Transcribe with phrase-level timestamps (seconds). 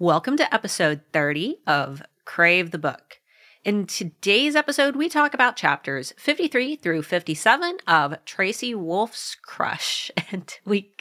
[0.00, 3.20] Welcome to episode 30 of Crave the Book.
[3.64, 10.10] In today's episode, we talk about chapters 53 through 57 of Tracy Wolff's Crush.
[10.32, 10.94] And we,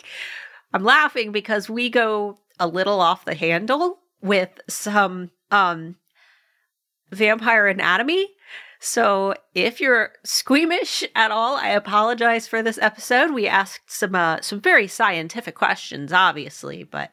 [0.73, 5.95] I'm laughing because we go a little off the handle with some um,
[7.09, 8.27] vampire anatomy.
[8.81, 13.31] So if you're squeamish at all, I apologize for this episode.
[13.31, 17.11] We asked some uh, some very scientific questions, obviously, but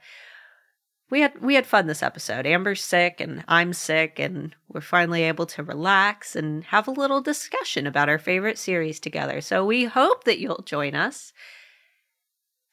[1.11, 2.47] we had we had fun this episode.
[2.47, 7.21] Amber's sick and I'm sick and we're finally able to relax and have a little
[7.21, 9.41] discussion about our favorite series together.
[9.41, 11.33] So we hope that you'll join us.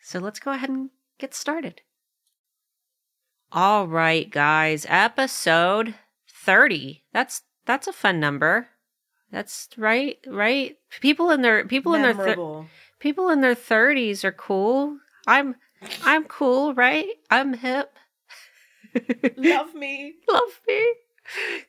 [0.01, 1.81] So let's go ahead and get started.
[3.51, 5.93] All right, guys, episode
[6.27, 7.03] 30.
[7.13, 8.67] That's that's a fun number.
[9.31, 10.77] That's right, right?
[11.01, 12.57] People in their people Memorable.
[12.57, 14.97] in their people in their 30s are cool.
[15.27, 15.55] I'm
[16.03, 17.07] I'm cool, right?
[17.29, 17.97] I'm hip.
[19.37, 20.15] Love me.
[20.29, 20.93] Love me.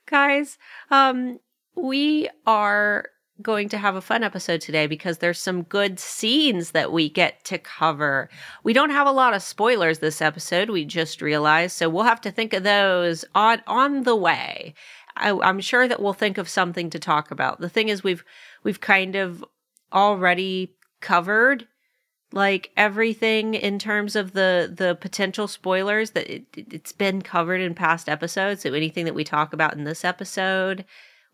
[0.07, 0.59] Guys,
[0.91, 1.39] um,
[1.77, 3.07] we are
[3.43, 7.45] going to have a fun episode today because there's some good scenes that we get
[7.45, 8.29] to cover.
[8.63, 12.21] We don't have a lot of spoilers this episode, we just realized, so we'll have
[12.23, 14.75] to think of those on on the way.
[15.17, 17.61] I, I'm sure that we'll think of something to talk about.
[17.61, 18.25] The thing is, we've
[18.63, 19.45] we've kind of
[19.93, 21.67] already covered
[22.35, 27.75] like everything in terms of the the potential spoilers that it, it's been covered in
[27.75, 28.63] past episodes.
[28.63, 30.85] So anything that we talk about in this episode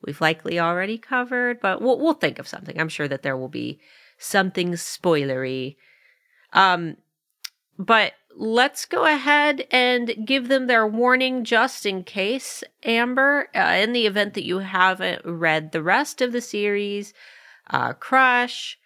[0.05, 2.79] we've likely already covered but we'll we'll think of something.
[2.79, 3.81] I'm sure that there will be
[4.19, 5.77] something spoilery.
[6.53, 6.99] Um
[7.79, 13.95] but let's go ahead and give them their warning just in case amber uh, in
[13.95, 17.15] the event that you haven't read the rest of the series
[17.71, 18.79] uh crush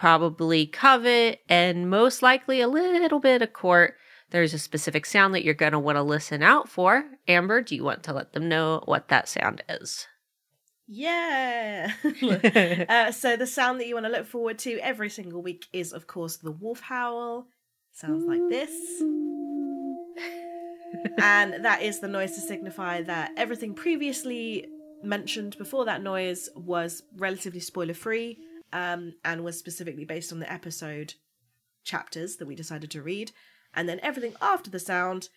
[0.00, 3.96] probably covet, and most likely a little bit of court.
[4.30, 7.04] There's a specific sound that you're going to want to listen out for.
[7.28, 10.06] Amber, do you want to let them know what that sound is?
[10.88, 11.92] Yeah.
[12.88, 15.92] uh, so the sound that you want to look forward to every single week is,
[15.92, 17.48] of course, the wolf howl.
[17.92, 18.70] Sounds like this.
[21.20, 24.66] and that is the noise to signify that everything previously
[25.02, 28.38] mentioned before that noise was relatively spoiler free
[28.72, 31.14] um, and was specifically based on the episode
[31.84, 33.32] chapters that we decided to read.
[33.74, 35.28] And then everything after the sound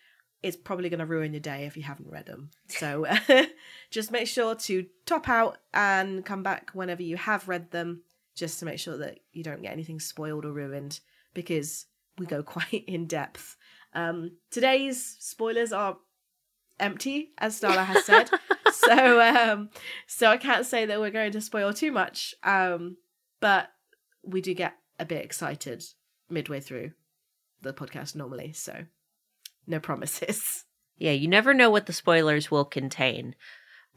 [0.42, 2.50] is probably going to ruin your day if you haven't read them.
[2.68, 3.06] So
[3.90, 8.02] just make sure to top out and come back whenever you have read them,
[8.34, 11.00] just to make sure that you don't get anything spoiled or ruined,
[11.32, 11.86] because
[12.18, 13.56] we go quite in depth.
[13.94, 15.96] Um, today's spoilers are
[16.78, 18.28] empty, as Starla has said.
[18.72, 19.70] so, um,
[20.06, 22.34] so I can't say that we're going to spoil too much.
[22.42, 22.96] Um,
[23.44, 23.68] but
[24.22, 25.84] we do get a bit excited
[26.30, 26.92] midway through
[27.60, 28.54] the podcast normally.
[28.54, 28.86] So,
[29.66, 30.64] no promises.
[30.96, 33.34] Yeah, you never know what the spoilers will contain.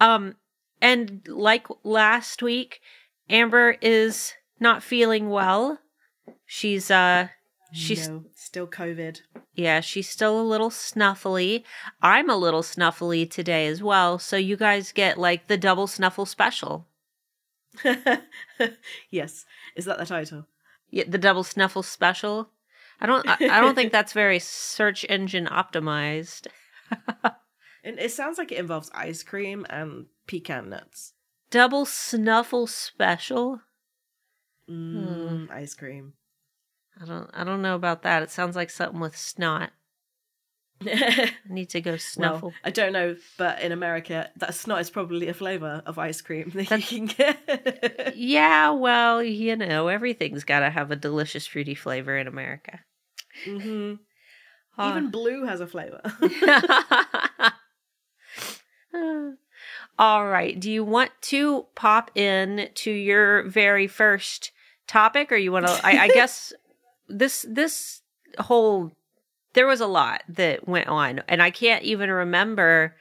[0.02, 0.34] Um,
[0.82, 2.82] and like last week,
[3.30, 5.78] Amber is not feeling well.
[6.48, 7.28] She's uh
[7.72, 9.22] she's no, still COVID.
[9.54, 11.64] yeah, she's still a little snuffly.
[12.02, 16.26] I'm a little snuffly today as well, so you guys get like the double snuffle
[16.26, 16.88] special.
[19.10, 19.46] yes,
[19.76, 20.48] is that the title?
[20.90, 22.50] Yeah, the double snuffle special.
[23.00, 26.48] I don't I, I don't think that's very search engine optimized.
[27.84, 31.14] And it sounds like it involves ice cream and pecan nuts.
[31.50, 33.62] Double snuffle special?
[34.70, 36.14] Mm, Ice cream.
[37.02, 38.24] I don't I don't know about that.
[38.24, 39.72] It sounds like something with snot.
[40.86, 42.50] I need to go snuffle.
[42.50, 46.22] Well, I don't know, but in America, that snot is probably a flavor of ice
[46.22, 48.14] cream that That's- you can get.
[48.18, 52.80] yeah, well, you know, everything's got to have a delicious fruity flavor in America.
[53.46, 53.96] hmm
[54.80, 54.92] Ah.
[54.92, 56.02] Even blue has a flavor.
[60.00, 60.60] All right.
[60.60, 64.52] Do you want to pop in to your very first
[64.88, 65.80] topic, or you want to?
[65.84, 66.54] I, I guess
[67.08, 68.02] this this
[68.38, 68.92] whole
[69.54, 72.96] there was a lot that went on, and I can't even remember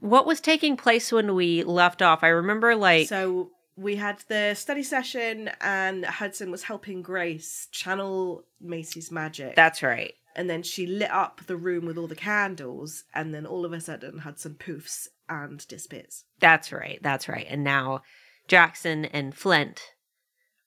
[0.00, 2.20] what was taking place when we left off.
[2.22, 8.44] I remember like so we had the study session, and Hudson was helping Grace channel
[8.60, 9.56] Macy's magic.
[9.56, 10.14] that's right.
[10.36, 13.72] and then she lit up the room with all the candles, and then all of
[13.72, 16.24] a sudden Hudson poofs and disappears.
[16.40, 16.98] That's right.
[17.02, 17.46] That's right.
[17.48, 18.02] And now
[18.46, 19.80] Jackson and Flint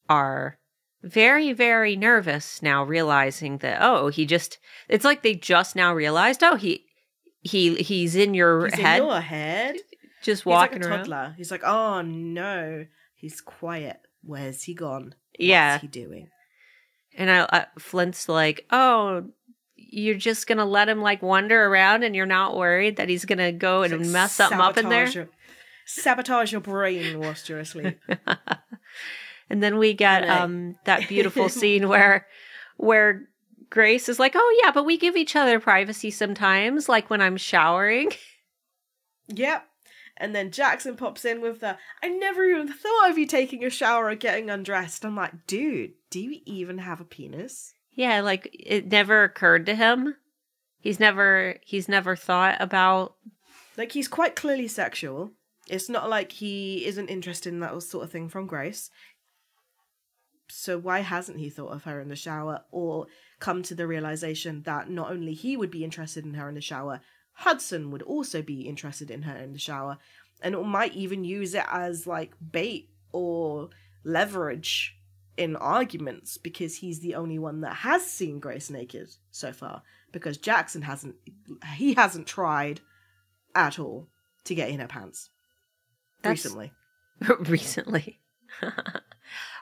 [0.10, 0.58] are
[1.04, 4.58] very, very nervous now, realizing that oh, he just
[4.90, 6.86] it's like they just now realized, oh, he
[7.42, 9.76] he he's in your He's head, in your head.
[10.22, 11.36] just He's like walking a around.
[11.36, 12.86] He's like, oh no,
[13.16, 14.00] he's quiet.
[14.24, 15.16] Where's he gone?
[15.40, 15.74] Yeah.
[15.74, 16.30] What's he doing?
[17.16, 19.24] And I, uh, Flint's like, oh,
[19.76, 23.52] you're just gonna let him like wander around and you're not worried that he's gonna
[23.52, 25.08] go and Like, mess something up in there.
[25.08, 25.30] your-
[25.86, 27.98] sabotage your brain whilst you're asleep.
[29.50, 30.42] And then we get Right.
[30.42, 32.28] um that beautiful scene where
[32.78, 33.28] where
[33.70, 37.38] Grace is like, "Oh yeah, but we give each other privacy sometimes, like when I'm
[37.38, 38.12] showering."
[39.28, 39.66] Yep.
[40.20, 43.70] And then Jackson pops in with the I never even thought of you taking a
[43.70, 45.06] shower or getting undressed.
[45.06, 47.74] I'm like, dude, do you even have a penis?
[47.92, 50.16] Yeah, like it never occurred to him.
[50.80, 53.16] He's never he's never thought about
[53.76, 55.32] Like he's quite clearly sexual.
[55.68, 58.90] It's not like he isn't interested in that sort of thing from Grace.
[60.50, 63.08] So why hasn't he thought of her in the shower or
[63.40, 66.62] come to the realization that not only he would be interested in her in the
[66.62, 67.02] shower,
[67.34, 69.98] Hudson would also be interested in her in the shower
[70.42, 73.70] and might even use it as like bait or
[74.04, 74.96] leverage
[75.36, 80.38] in arguments because he's the only one that has seen Grace naked so far because
[80.38, 81.16] Jackson hasn't
[81.76, 82.82] he hasn't tried
[83.54, 84.08] at all
[84.46, 85.30] to get in her pants
[86.24, 86.72] That's- recently.
[87.50, 88.20] recently.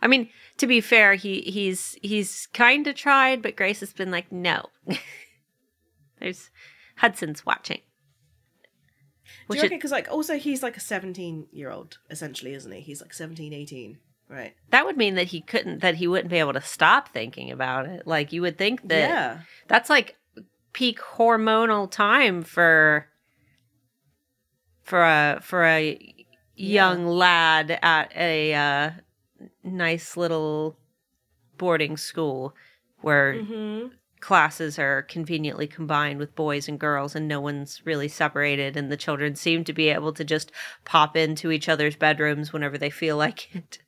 [0.01, 4.11] I mean, to be fair, he he's he's kind of tried, but Grace has been
[4.11, 4.65] like, "No."
[6.19, 6.49] There's
[6.97, 7.81] Hudson's watching.
[9.49, 9.77] Do you reckon?
[9.77, 12.81] Because like also he's like a seventeen year old essentially, isn't he?
[12.81, 13.97] He's like 17, 18,
[14.29, 14.55] right?
[14.71, 17.85] that would mean that he couldn't that he wouldn't be able to stop thinking about
[17.85, 18.07] it.
[18.07, 20.15] Like you would think that yeah, that's like
[20.73, 23.07] peak hormonal time for
[24.81, 26.15] for a for a
[26.55, 28.91] young lad at a uh,
[29.65, 30.77] nice little
[31.57, 32.55] boarding school
[33.01, 33.87] where hmm
[34.21, 38.97] classes are conveniently combined with boys and girls and no one's really separated and the
[38.97, 40.51] children seem to be able to just
[40.83, 43.79] pop into each other's bedrooms whenever they feel like it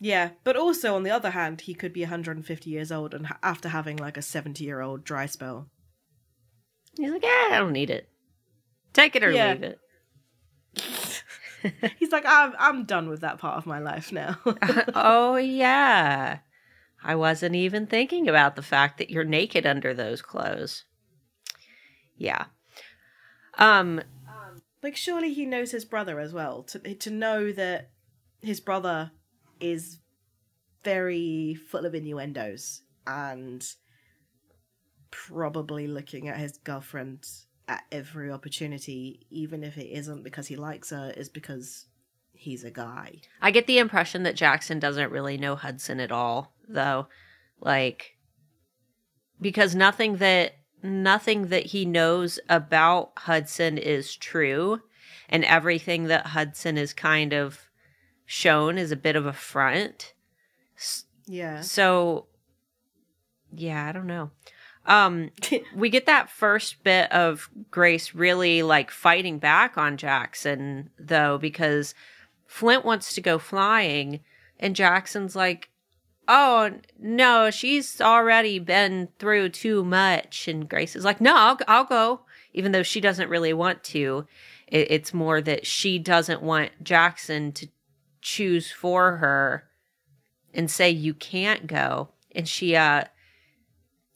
[0.00, 0.30] yeah.
[0.44, 3.14] But also on the other hand, he could be one hundred and fifty years old
[3.14, 5.68] and after having like a seventy year old dry spell.
[6.96, 8.08] he's like eh, i don't need it
[8.92, 9.52] take it or Yeah.
[9.52, 9.78] leave it
[11.98, 14.38] He's like, I'm I'm done with that part of my life now.
[14.94, 16.38] oh yeah.
[17.02, 20.84] I wasn't even thinking about the fact that you're naked under those clothes.
[22.16, 22.46] Yeah.
[23.56, 24.02] Um
[24.82, 26.62] like surely he knows his brother as well.
[26.64, 27.90] To to know that
[28.40, 29.10] his brother
[29.60, 29.98] is
[30.84, 33.66] very full of innuendos and
[35.10, 37.26] probably looking at his girlfriend
[37.68, 41.86] at every opportunity even if it isn't because he likes her is because
[42.32, 46.52] he's a guy I get the impression that Jackson doesn't really know Hudson at all,
[46.68, 47.08] though.
[47.60, 48.16] Like
[49.40, 54.80] because nothing that nothing that he knows about Hudson is true
[55.28, 57.68] and everything that Hudson is kind of
[58.24, 60.14] shown is a bit of a front.
[61.26, 62.26] Yeah So
[63.52, 64.30] yeah, I don't know.
[64.88, 65.30] Um
[65.76, 71.94] we get that first bit of Grace really like fighting back on Jackson though because
[72.46, 74.20] Flint wants to go flying
[74.58, 75.68] and Jackson's like
[76.26, 80.48] oh no she's already been through too much.
[80.48, 84.26] And Grace is like no I'll, I'll go even though she doesn't really want to.
[84.66, 87.68] It, it's more that she doesn't want Jackson to
[88.20, 89.64] choose for her
[90.52, 92.08] and say you can't go.
[92.34, 93.04] And she uh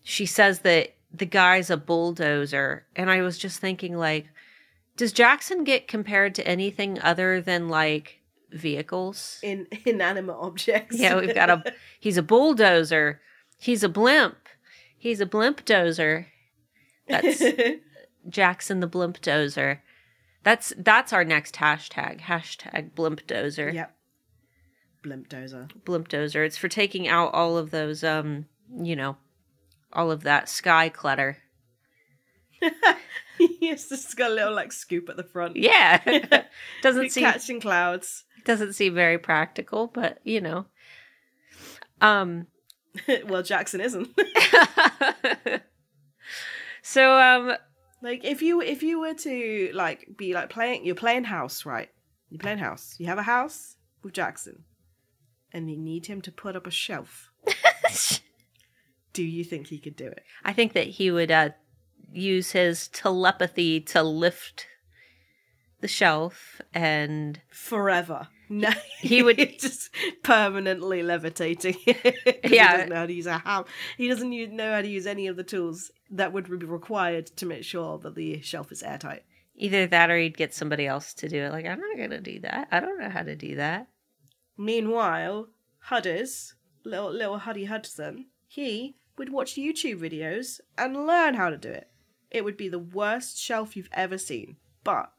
[0.02, 2.86] she says that the guy's a bulldozer.
[2.96, 4.26] And i was just thinking like
[4.96, 8.20] does jackson get compared to anything other than like
[8.52, 9.38] vehicles?
[9.42, 10.98] In inanimate objects.
[10.98, 13.20] Yeah we've got a he's a bulldozer.
[13.58, 14.36] He's a blimp.
[14.96, 16.26] He's a blimp dozer.
[17.08, 17.42] That's
[18.28, 19.78] jackson the blimp dozer.
[20.44, 22.20] That's that's our next hashtag.
[22.20, 23.72] Hashtag blimp dozer.
[23.72, 23.96] Yep.
[25.02, 25.70] Blimp dozer.
[25.84, 26.44] Blimp dozer.
[26.44, 29.16] It's for taking out all of those um you know
[29.92, 31.38] all of that sky clutter
[33.38, 35.56] He's just got a little like scoop at the front.
[35.56, 36.00] Yeah.
[36.82, 38.24] doesn't seem catching clouds.
[38.44, 40.66] doesn't seem very practical, but you know.
[42.00, 42.46] Um
[43.26, 44.10] well, Jackson isn't.
[46.82, 47.54] so um
[48.02, 51.88] like if you if you were to like be like playing you're playing house, right?
[52.30, 52.94] You're playing house.
[52.98, 54.64] You have a house with Jackson.
[55.54, 57.30] And you need him to put up a shelf.
[59.12, 60.22] Do you think he could do it?
[60.44, 61.50] I think that he would uh
[62.12, 64.66] use his telepathy to lift
[65.80, 68.28] the shelf and Forever.
[68.48, 69.90] No, He would- just
[70.22, 71.76] permanently levitating.
[71.86, 72.02] Yeah.
[72.42, 73.64] he doesn't know how to use a ham.
[73.96, 77.46] He doesn't know how to use any of the tools that would be required to
[77.46, 79.22] make sure that the shelf is airtight.
[79.56, 81.50] either that or he'd get somebody else to do it.
[81.52, 82.68] Like, I'm not gonna do that.
[82.70, 83.88] I don't know how to do that.
[84.58, 85.48] Meanwhile,
[85.84, 86.54] Hudders,
[86.84, 91.88] little little Huddy Hudson, he would watch YouTube videos and learn how to do it.
[92.30, 95.12] It would be the worst shelf you've ever seen, but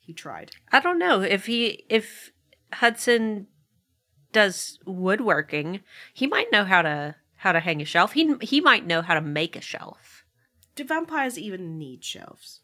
[0.00, 0.52] he tried.
[0.72, 2.32] I don't know if he if
[2.72, 3.46] Hudson
[4.32, 5.80] does woodworking,
[6.14, 8.12] he might know how to how to hang a shelf.
[8.12, 10.24] He he might know how to make a shelf.
[10.74, 12.60] Do vampires even need shelves?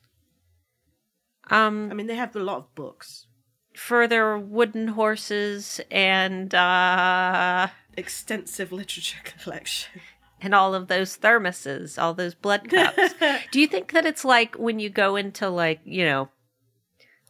[1.50, 3.26] Um, I mean, they have a lot of books,
[3.75, 10.00] for their wooden horses and uh extensive literature collection.
[10.43, 13.15] And all of those thermoses, all those blood cups.
[13.51, 16.29] Do you think that it's like when you go into like, you know,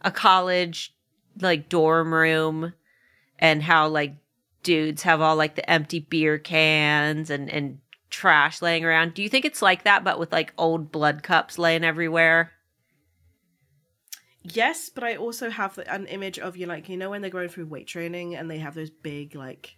[0.01, 0.95] a college
[1.41, 2.73] like dorm room
[3.39, 4.15] and how like
[4.63, 7.79] dudes have all like the empty beer cans and and
[8.11, 9.15] trash laying around.
[9.15, 12.53] Do you think it's like that but with like old blood cups laying everywhere?
[14.43, 17.49] Yes, but I also have an image of you, like you know, when they're going
[17.49, 19.77] through weight training and they have those big like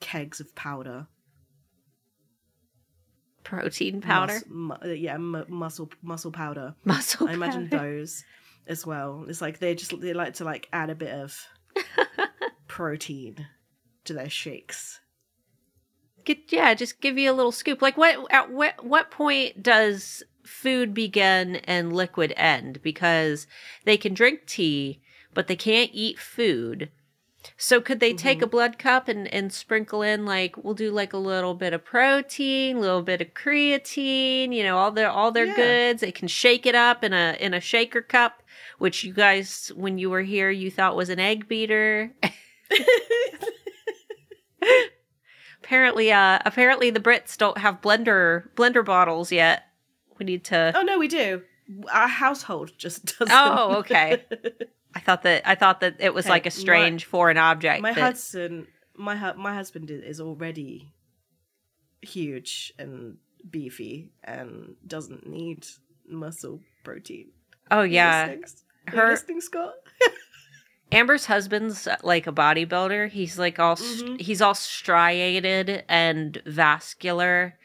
[0.00, 1.06] kegs of powder,
[3.44, 6.74] Protein powder, Mus- mu- uh, yeah, mu- muscle muscle powder.
[6.84, 7.28] muscle.
[7.28, 8.24] I imagine those
[8.66, 9.26] as well.
[9.28, 11.38] It's like they just they like to like add a bit of
[12.66, 13.46] protein
[14.04, 15.00] to their shakes.
[16.24, 17.82] Get, yeah, just give you a little scoop.
[17.82, 22.80] Like what at what what point does food begin and liquid end?
[22.82, 23.46] Because
[23.84, 25.02] they can drink tea,
[25.34, 26.90] but they can't eat food.
[27.56, 31.12] So could they take a blood cup and, and sprinkle in like we'll do like
[31.12, 35.30] a little bit of protein, a little bit of creatine, you know, all their all
[35.32, 35.54] their Yeah.
[35.56, 36.00] goods.
[36.00, 38.42] They can shake it up in a in a shaker cup,
[38.78, 42.12] which you guys when you were here you thought was an egg beater.
[45.62, 49.64] apparently uh apparently the Brits don't have blender blender bottles yet.
[50.18, 51.42] We need to oh no, we do.
[51.90, 53.30] Our household just doesn't.
[53.34, 54.22] Oh, okay.
[54.94, 57.82] I thought that I thought that it was Hey, like a strange foreign object.
[57.82, 60.92] my that- husband, my hu- my husband is already
[62.02, 63.16] huge and
[63.50, 65.66] beefy and doesn't need
[66.08, 67.28] muscle protein.
[67.70, 68.26] oh yeah.
[68.40, 68.44] listening?
[68.88, 69.74] Her listening, Scott?
[70.92, 73.08] Amber's husband's like a bodybuilder.
[73.10, 74.20] He's like all Mhm.
[74.20, 77.58] he's all striated and vascular.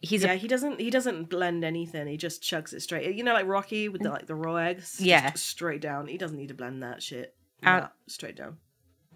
[0.00, 2.06] He's yeah, a he doesn't he doesn't blend anything.
[2.06, 3.14] He just chugs it straight.
[3.16, 5.00] You know, like Rocky with the like the raw eggs.
[5.00, 5.32] Yeah.
[5.34, 6.06] straight down.
[6.06, 7.34] He doesn't need to blend that shit.
[7.62, 8.58] Nah, straight down.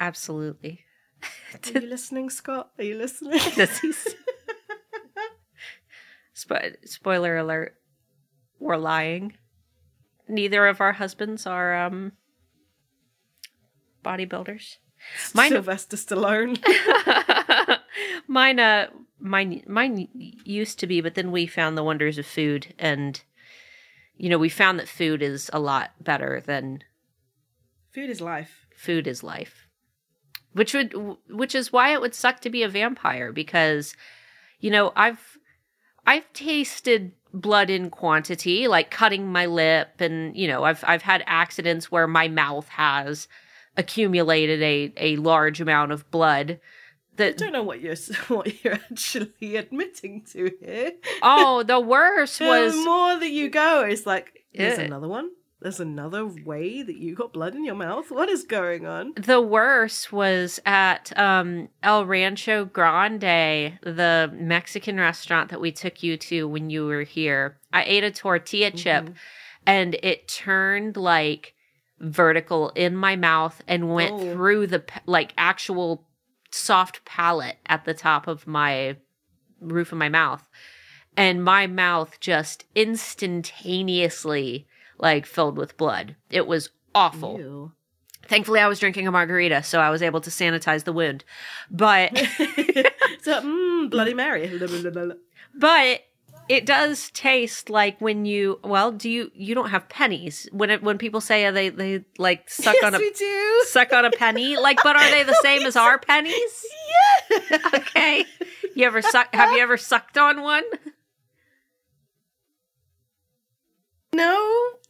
[0.00, 0.80] absolutely.
[1.22, 2.70] Are you listening, Scott?
[2.78, 3.38] Are you listening?
[3.54, 4.08] Does he s-
[6.34, 7.76] Spo- spoiler alert.
[8.58, 9.34] We're lying.
[10.28, 12.12] Neither of our husbands are um
[14.04, 14.78] bodybuilders.
[15.34, 16.58] Mine- Sylvester Stallone.
[18.26, 18.86] mine uh
[19.22, 23.22] mine mine used to be but then we found the wonders of food and
[24.16, 26.82] you know we found that food is a lot better than
[27.92, 28.66] Food is life.
[28.74, 29.68] food is life
[30.52, 30.94] which would
[31.28, 33.94] which is why it would suck to be a vampire because
[34.60, 35.38] you know i've
[36.06, 41.22] i've tasted blood in quantity like cutting my lip and you know i've i've had
[41.26, 43.28] accidents where my mouth has
[43.76, 46.60] accumulated a a large amount of blood
[47.18, 47.96] I don't know what you're
[48.28, 50.92] what you're actually admitting to here.
[51.22, 55.30] oh the worst was the more that you go, it's like there's another one.
[55.60, 58.10] There's another way that you got blood in your mouth.
[58.10, 59.12] What is going on?
[59.16, 66.16] the worst was at um, El Rancho Grande, the Mexican restaurant that we took you
[66.16, 67.58] to when you were here.
[67.72, 69.14] I ate a tortilla chip Mhm.
[69.64, 71.54] and it turned like
[72.00, 74.32] vertical in my mouth and went Oh.
[74.32, 76.04] through the like actual
[76.54, 78.96] soft palate at the top of my
[79.60, 80.48] roof of my mouth.
[81.16, 84.66] And my mouth just instantaneously
[84.98, 86.16] like filled with blood.
[86.30, 87.38] It was awful.
[87.38, 87.72] Ew.
[88.26, 91.24] Thankfully, I was drinking a margarita, so I was able to sanitize the wound.
[91.70, 92.16] But
[93.22, 94.46] so, mm, Bloody Mary.
[95.54, 96.00] but
[96.52, 100.82] it does taste like when you well, do you you don't have pennies when it,
[100.82, 103.62] when people say they they like suck yes, on a we do.
[103.68, 106.34] suck on a penny like but are they the same as our pennies?
[106.36, 107.58] Yeah.
[107.74, 108.24] Okay,
[108.74, 109.34] you ever suck?
[109.34, 110.64] Have you ever sucked on one?
[114.14, 114.34] No,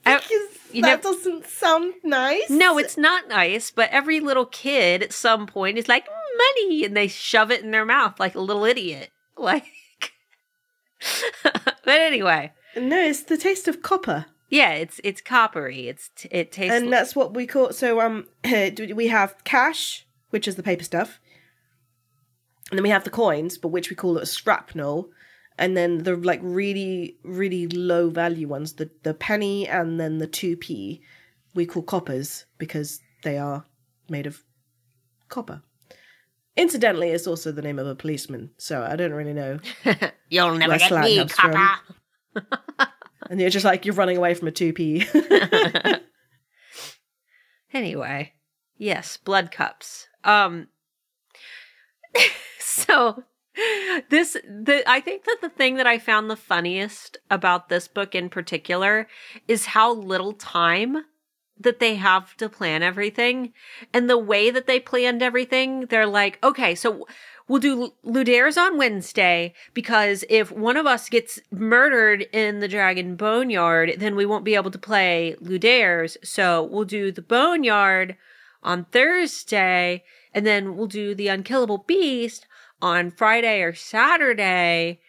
[0.05, 2.51] I- because you that doesn't sound nice.
[2.51, 3.71] No, it's not nice.
[3.71, 7.63] But every little kid at some point is like "Mm, money, and they shove it
[7.63, 9.11] in their mouth like a little idiot.
[9.37, 9.67] Like,
[11.43, 12.53] but anyway.
[12.77, 13.01] no.
[13.01, 14.27] It's the taste of copper.
[14.49, 15.89] Yeah, it's it's coppery.
[15.89, 16.75] It's it tastes.
[16.75, 21.21] and that's what we call so um we have cash which is the paper stuff
[22.71, 25.09] and then we have the coins but which we call it a scrapnel
[25.59, 30.27] and then the like really really low value ones the the penny and then the
[30.27, 31.01] 2p
[31.55, 33.65] we call coppers because they are
[34.09, 34.43] made of
[35.29, 35.63] copper
[36.57, 39.59] Incidentally, it's also the name of a policeman, so I don't really know.
[40.29, 41.81] You'll never get me, copper.
[43.31, 46.01] And you're just like you're running away from a 2p.
[47.73, 48.35] anyway,
[48.77, 50.07] yes, blood cups.
[50.23, 50.69] Um
[52.59, 53.23] so
[54.11, 58.15] this the I think that the thing that I found the funniest about this book
[58.15, 59.09] in particular
[59.49, 61.05] is how little time
[61.63, 63.53] that they have to plan everything
[63.93, 67.07] and the way that they planned everything they're like okay so
[67.49, 73.17] we'll do Ludares on Wednesday because if one of us gets murdered in the Dragon
[73.17, 76.17] Boneyard, then we won't be able to play Ludares.
[76.25, 78.17] So we'll do the Boneyard
[78.63, 82.47] on Thursday, and then we'll do the Unkillable Beast
[82.81, 85.01] on Friday or Saturday.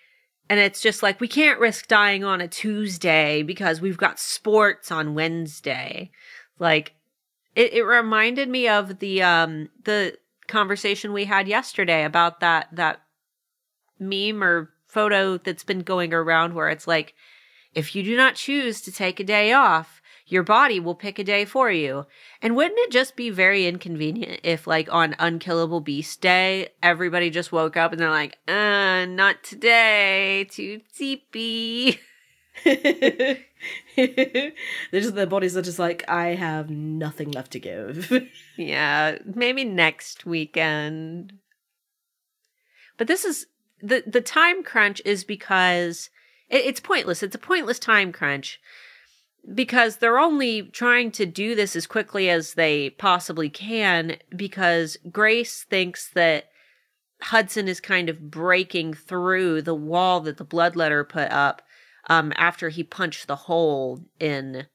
[0.50, 4.92] And it's just like we can't risk dying on a Tuesday because we've got sports
[4.92, 6.12] on Wednesday.
[6.60, 6.94] Like
[7.56, 10.18] it, it reminded me of the um the
[10.48, 13.02] conversation we had yesterday about that that
[14.00, 17.14] meme or photo that's been going around where it's like
[17.74, 21.24] if you do not choose to take a day off your body will pick a
[21.24, 22.06] day for you.
[22.42, 27.52] And wouldn't it just be very inconvenient if like on unkillable beast day everybody just
[27.52, 31.94] woke up and they're like uh not today too They're
[33.96, 38.12] just their bodies are just like I have nothing left to give.
[38.56, 41.34] Yeah, maybe next weekend.
[42.98, 43.48] But this is
[43.82, 46.12] the the time crunch is because
[46.50, 47.24] it, it's pointless.
[47.24, 48.60] It's a pointless time crunch
[49.54, 55.64] because they're only trying to do this as quickly as they possibly can because Grace
[55.64, 56.46] thinks that
[57.22, 61.62] Hudson is kind of breaking through the wall that the bloodletter put up
[62.10, 64.68] um, after he punched the hole in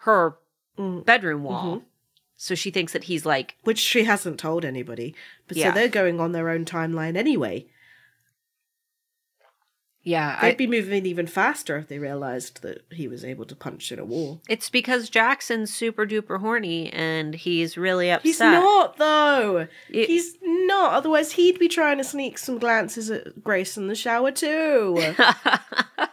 [0.00, 0.36] her
[0.78, 1.78] Mm, bedroom wall.
[1.78, 1.82] Mhm.
[2.36, 5.14] So she thinks that he's like, Which she hasn't told anybody.
[5.46, 5.70] But Yeah.
[5.70, 7.66] so they're going on their own timeline anyway.
[10.02, 13.92] yeah, They'd be moving even faster if they realized that he was able to punch
[13.92, 14.40] in a wall.
[14.48, 18.22] it's because Jackson's super duper horny and he's really upset.
[18.24, 19.68] He's not though.
[19.90, 20.94] It- He's not.
[20.94, 25.14] Otherwise, he'd be trying to sneak some glances at Grace in the shower too.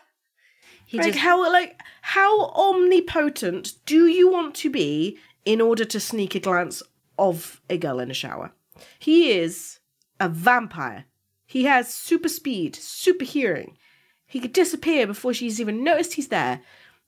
[0.87, 5.99] he like just how like how omnipotent do you want to be in order to
[5.99, 6.81] sneak a glance
[7.19, 8.53] of a girl in a shower?
[8.97, 9.79] He is
[10.19, 11.05] a vampire.
[11.45, 13.77] He has super speed, super hearing.
[14.25, 16.61] He could disappear before she's even noticed he's there,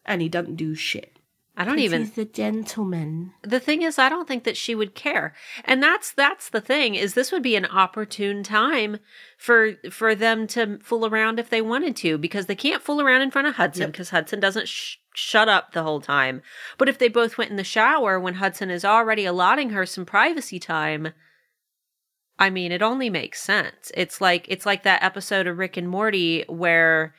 [0.05, 1.18] and he doesn't do shit.
[1.59, 3.33] I don't even He's the gentleman.
[3.43, 5.33] the thing is I don't think that she would care.
[5.65, 8.97] And that's that's the thing is this would be an opportune time
[9.37, 13.21] for for them to fool around if they wanted to because they can't fool around
[13.23, 13.91] in front of Hudson Yep.
[13.91, 16.41] because Hudson doesn't sh- shut up the whole time.
[16.77, 20.05] But if they both went in the shower when Hudson is already allotting her some
[20.05, 21.09] privacy time,
[22.37, 23.91] I mean, it only makes sense.
[23.95, 27.13] It's like it's like that episode of Rick and Morty where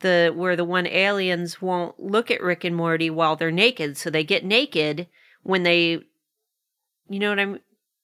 [0.00, 4.10] the where the one aliens won't look at Rick and Morty while they're naked, so
[4.10, 5.08] they get naked
[5.42, 6.02] when they
[7.08, 7.58] you know what I'm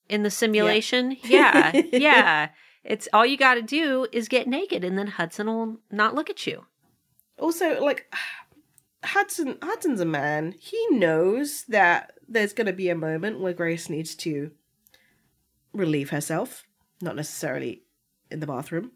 [0.09, 1.16] in the simulation?
[1.22, 1.72] Yeah.
[1.92, 2.48] Yeah.
[2.85, 6.28] It's all you got to do is get naked and then Hudson will not look
[6.28, 6.66] at you.
[7.38, 8.12] Also, like
[9.04, 10.54] Hudson Hudson's a man.
[10.59, 14.50] He knows that there's going to be a moment where Grace needs to
[15.72, 16.64] relieve herself,
[17.00, 17.85] not necessarily
[18.30, 18.92] in the bathroom.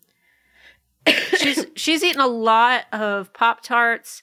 [1.38, 4.22] She's she's eaten a lot of Pop Tarts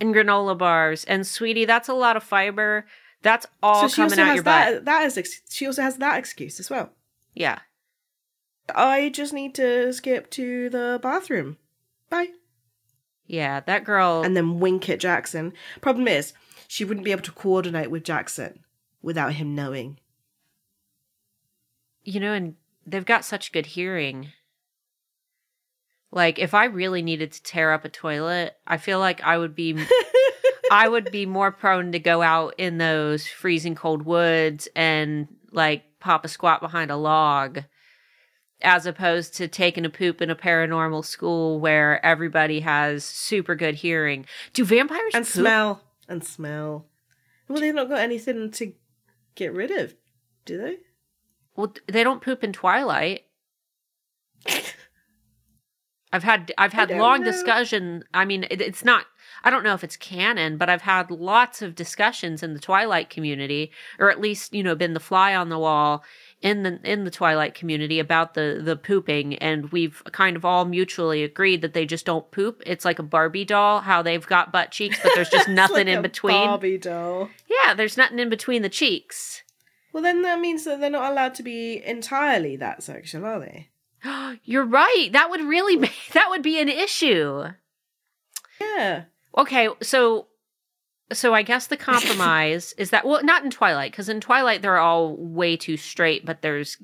[0.00, 2.86] and granola bars and sweetie, that's a lot of fiber.
[3.22, 4.74] That's all so coming out has your that.
[4.74, 4.84] butt.
[4.86, 5.18] That is.
[5.18, 6.90] Ex- she also has that excuse as well.
[7.34, 7.58] Yeah.
[8.74, 11.56] I just need to skip to the bathroom.
[12.10, 12.28] Bye.
[13.26, 15.52] Yeah, that girl And then wink at Jackson.
[15.80, 16.32] Problem is,
[16.68, 18.60] she wouldn't be able to coordinate with Jackson
[19.02, 19.98] without him knowing.
[22.04, 22.56] you know, and
[22.86, 24.32] they've got such good hearing.
[26.12, 29.54] Like, if I really needed to tear up a toilet, I feel like I would
[29.54, 29.82] be,
[30.70, 35.84] I would be more prone to go out in those freezing cold woods and like
[36.00, 37.60] pop a squat behind a log,
[38.60, 43.76] as opposed to taking a poop in a paranormal school where everybody has super good
[43.76, 44.26] hearing.
[44.52, 45.32] Do vampires and poop?
[45.32, 45.80] smell.
[46.08, 46.86] And smell.
[47.48, 48.72] Well, they've not got anything to
[49.34, 49.94] get rid of,
[50.44, 50.76] do they?
[51.56, 53.22] Well, they don't poop in Twilight.
[56.12, 57.30] I've had I've had long know.
[57.30, 58.04] discussion.
[58.12, 59.06] I mean, it, it's not.
[59.44, 63.10] I don't know if it's canon, but I've had lots of discussions in the Twilight
[63.10, 66.04] community, or at least you know, been the fly on the wall
[66.42, 70.64] in the in the Twilight community about the the pooping, and we've kind of all
[70.64, 72.62] mutually agreed that they just don't poop.
[72.66, 75.88] It's like a Barbie doll, how they've got butt cheeks, but there's just nothing like
[75.88, 76.34] in a between.
[76.34, 77.30] Barbie doll.
[77.48, 79.42] Yeah, there's nothing in between the cheeks.
[79.92, 83.68] Well, then that means that they're not allowed to be entirely that sexual, are they?
[84.44, 85.08] You're right.
[85.12, 87.44] That would really be, that would be an issue.
[88.60, 89.04] Yeah.
[89.36, 90.26] Okay, so
[91.12, 94.78] so I guess the compromise is that well, not in Twilight because in Twilight they're
[94.78, 96.76] all way too straight, but there's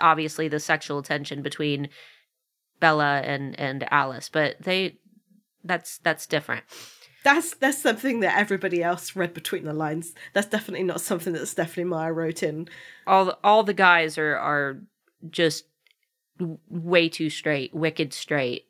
[0.00, 1.88] obviously the sexual tension between
[2.80, 4.96] Bella and and Alice, but they
[5.62, 6.64] that's that's different.
[7.24, 10.14] That's that's something that everybody else read between the lines.
[10.34, 12.68] That's definitely not something that Stephenie Meyer wrote in.
[13.06, 14.80] All the, all the guys are are
[15.30, 15.64] just
[16.68, 18.64] way too straight, wicked straight.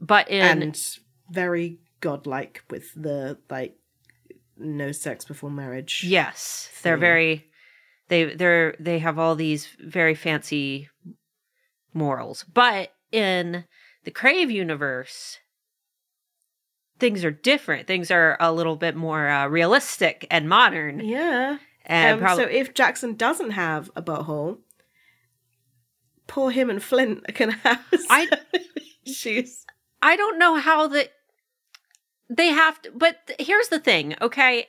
[0.00, 0.98] But in and
[1.30, 3.76] very godlike with the like
[4.56, 6.04] no sex before marriage.
[6.06, 7.00] Yes, they're thing.
[7.00, 7.46] very
[8.08, 10.88] they they're they have all these very fancy
[11.92, 12.44] morals.
[12.44, 13.64] But in
[14.04, 15.38] the Crave universe,
[16.98, 17.86] things are different.
[17.86, 21.00] Things are a little bit more uh, realistic and modern.
[21.00, 21.58] Yeah.
[21.86, 24.58] And Um, probably so if Jackson doesn't have a butthole,
[26.30, 28.28] poor him and Flint are gonna have I-
[29.04, 29.66] issues.
[30.00, 31.10] I don't know how that
[32.30, 34.68] they have to, but th- here's the thing, okay?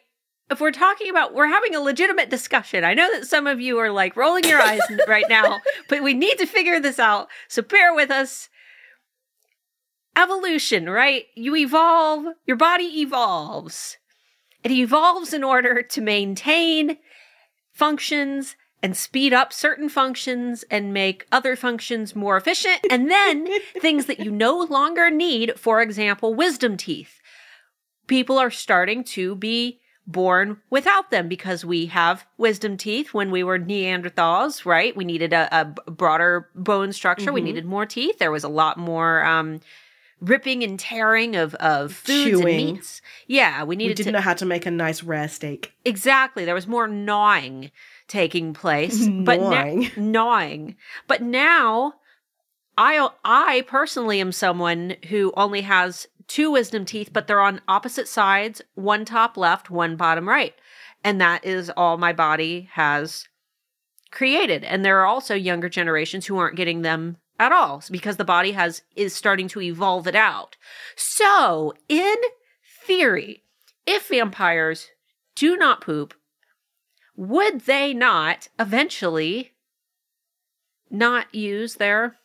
[0.49, 2.83] If we're talking about, we're having a legitimate discussion.
[2.83, 6.13] I know that some of you are like rolling your eyes right now, but we
[6.15, 7.27] need to figure this out.
[7.47, 8.49] So bear with us.
[10.17, 11.25] Evolution, right?
[11.35, 13.97] You evolve, your body evolves.
[14.63, 16.97] It evolves in order to maintain
[17.71, 22.79] functions and speed up certain functions and make other functions more efficient.
[22.89, 23.47] And then
[23.79, 27.19] things that you no longer need, for example, wisdom teeth.
[28.07, 33.43] People are starting to be born without them because we have wisdom teeth when we
[33.43, 34.95] were Neanderthals, right?
[34.97, 37.31] We needed a broader bone structure.
[37.31, 37.45] We Mhm.
[37.45, 38.17] needed more teeth.
[38.17, 39.59] There was a lot more um,
[40.19, 42.67] ripping and tearing of, of foods Chewing.
[42.69, 43.01] and meats.
[43.27, 45.71] Yeah, we We needed didn't to know how to make a nice rare steak.
[45.85, 46.45] Exactly.
[46.45, 47.71] There was more gnawing
[48.11, 49.07] taking place.
[49.23, 49.91] But na- Gnawing.
[49.97, 50.75] gnawing.
[51.07, 51.93] But now
[52.77, 58.07] I I personally am someone who only has two wisdom teeth, but they're on opposite
[58.07, 60.53] sides, one top left, one bottom right.
[61.03, 63.27] And that is all my body has
[64.11, 64.63] created.
[64.63, 68.51] And there are also younger generations who aren't getting them at all because the body
[68.51, 70.57] has is starting to evolve it out.
[70.95, 72.15] So, in
[72.85, 73.43] theory,
[73.85, 74.89] if vampires
[75.35, 76.13] do not poop,
[77.21, 79.51] would they not eventually
[80.89, 82.17] not use their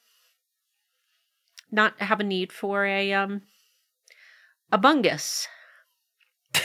[1.71, 3.43] not have a need for a um
[4.73, 5.49] a bungus?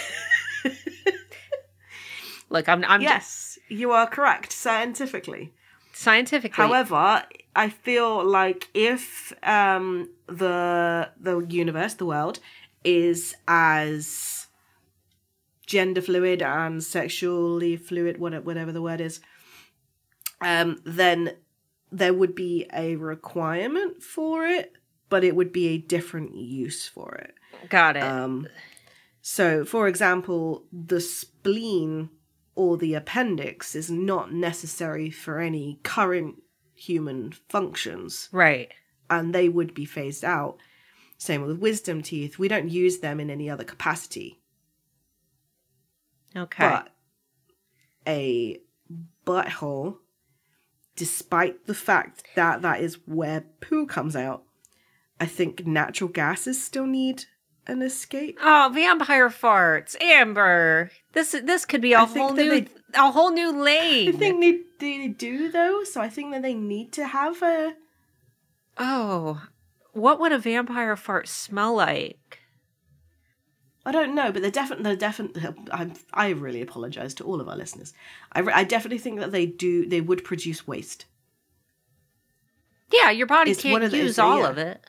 [2.50, 5.52] Look, I'm I'm Yes, you are correct scientifically.
[5.92, 6.64] scientifically.
[6.64, 12.40] However, I feel like if um, the the universe, the world,
[12.86, 14.41] is as
[15.72, 19.22] gender fluid and sexually fluid, whatever, whatever the word is,
[20.42, 21.32] um, then
[21.94, 24.74] there would be a requirement for it,
[25.08, 27.36] but it would be a different use for it.
[27.70, 28.04] got it.
[28.04, 28.48] Um,
[29.22, 32.10] so, for example, the spleen
[32.54, 36.44] or the appendix is not necessary for any current
[36.76, 38.74] human functions, right.
[39.10, 40.58] and they would be phased out.
[41.18, 42.38] Same with wisdom teeth.
[42.38, 44.41] We don't use them in any other capacity.
[46.36, 46.68] Okay.
[46.70, 46.90] But
[48.08, 48.60] a
[49.26, 49.98] butthole,
[50.96, 54.44] despite the fact that that is where poo comes out,
[55.20, 57.26] I think natural gases still need
[57.68, 58.40] an escape.
[58.42, 60.90] Oh, vampire farts, Amber.
[61.14, 62.66] This this could be a I whole new
[62.96, 64.10] a whole new lane.
[64.10, 64.42] I think
[64.80, 67.76] they, they do though, so I think that they need to have a.
[68.78, 69.42] oh,
[69.94, 72.40] what would a vampire fart smell like?
[73.86, 75.44] I don't know, but they're definitely they're definitely.
[75.72, 77.94] I'm, I really apologize to all of our listeners.
[78.34, 79.88] I, I definitely think that they do.
[79.88, 81.06] They would produce waste.
[82.92, 84.50] Yeah, your body It's can't use all yeah.
[84.50, 84.86] of it.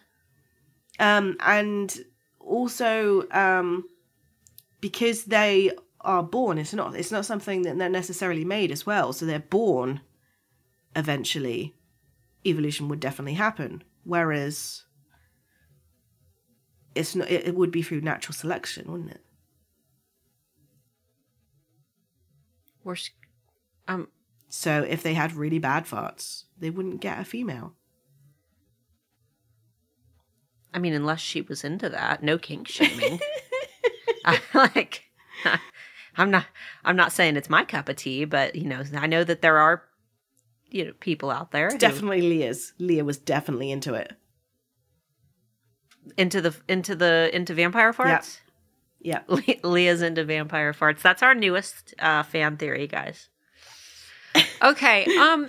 [0.98, 2.04] Um, and
[2.40, 3.88] also um,
[4.80, 5.70] because they
[6.02, 9.12] are born, it's not it's not something that they're necessarily made as well.
[9.12, 10.00] So they're born.
[10.94, 11.74] Eventually,
[12.44, 13.82] evolution would definitely happen.
[14.04, 14.82] Whereas
[16.94, 17.30] it's not.
[17.30, 19.20] It, it would be through natural selection, wouldn't it?
[22.84, 22.96] We're
[23.88, 24.08] um
[24.48, 27.74] So if they had really bad farts, they wouldn't get a female.
[30.74, 33.20] I mean, unless she was into that, no kink shaming.
[34.24, 35.02] I, like,
[36.16, 36.46] I'm not.
[36.84, 39.58] I'm not saying it's my cup of tea, but you know, I know that there
[39.58, 39.82] are,
[40.70, 42.72] you know, people out there who- Definitely Leah's.
[42.78, 44.12] Leah was definitely into it.
[46.16, 48.38] Into the into the into vampire farts.
[49.00, 49.20] Yeah.
[49.28, 51.00] Le- Leah's into vampire farts.
[51.02, 53.28] That's our newest uh, fan theory, guys.
[54.62, 55.06] Okay.
[55.18, 55.48] Um,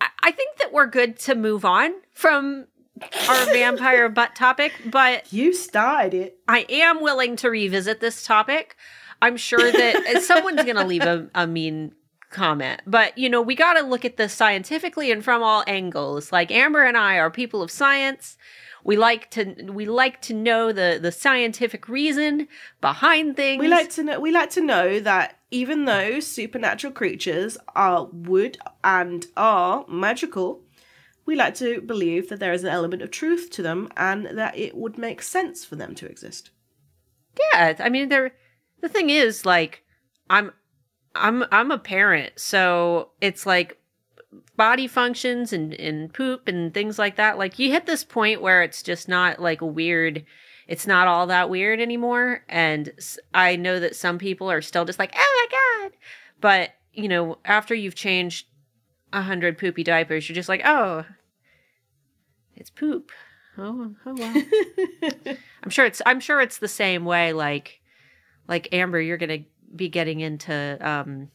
[0.00, 2.66] I- I think that we're good to move on from
[3.28, 6.38] our vampire butt topic, but You started it.
[6.48, 8.76] I am willing to revisit this topic.
[9.22, 11.92] I'm sure that someone's going to leave a, a mean
[12.30, 16.30] comment, but you know, we got to look at this scientifically and from all angles.
[16.30, 18.36] Like Amber and I are people of science.
[18.84, 22.48] We like to we like to know the the scientific reason
[22.80, 23.60] behind things.
[23.60, 24.20] We like to know.
[24.20, 30.62] We like to know that even though supernatural creatures are would and are magical,
[31.28, 34.56] we like to believe that there is an element of truth to them and that
[34.56, 36.50] it would make sense for them to exist.
[37.52, 38.32] Yeah, I mean, there.
[38.80, 39.82] The thing is, like,
[40.30, 40.52] I'm,
[41.14, 43.76] I'm, I'm a parent, so it's like
[44.56, 47.38] body functions and and poop and things like that.
[47.38, 50.24] Like, you hit this point where it's just not like weird.
[50.66, 52.92] It's not all that weird anymore, and
[53.32, 55.96] I know that some people are still just like, oh my god,
[56.40, 58.46] but you know, after you've changed
[59.12, 61.04] a hundred poopy diapers, you're just like, oh,
[62.54, 63.12] it's poop.
[63.56, 65.36] Oh, oh well.
[65.62, 67.80] I'm sure it's I'm sure it's the same way like
[68.46, 71.30] like Amber you're going to be getting into um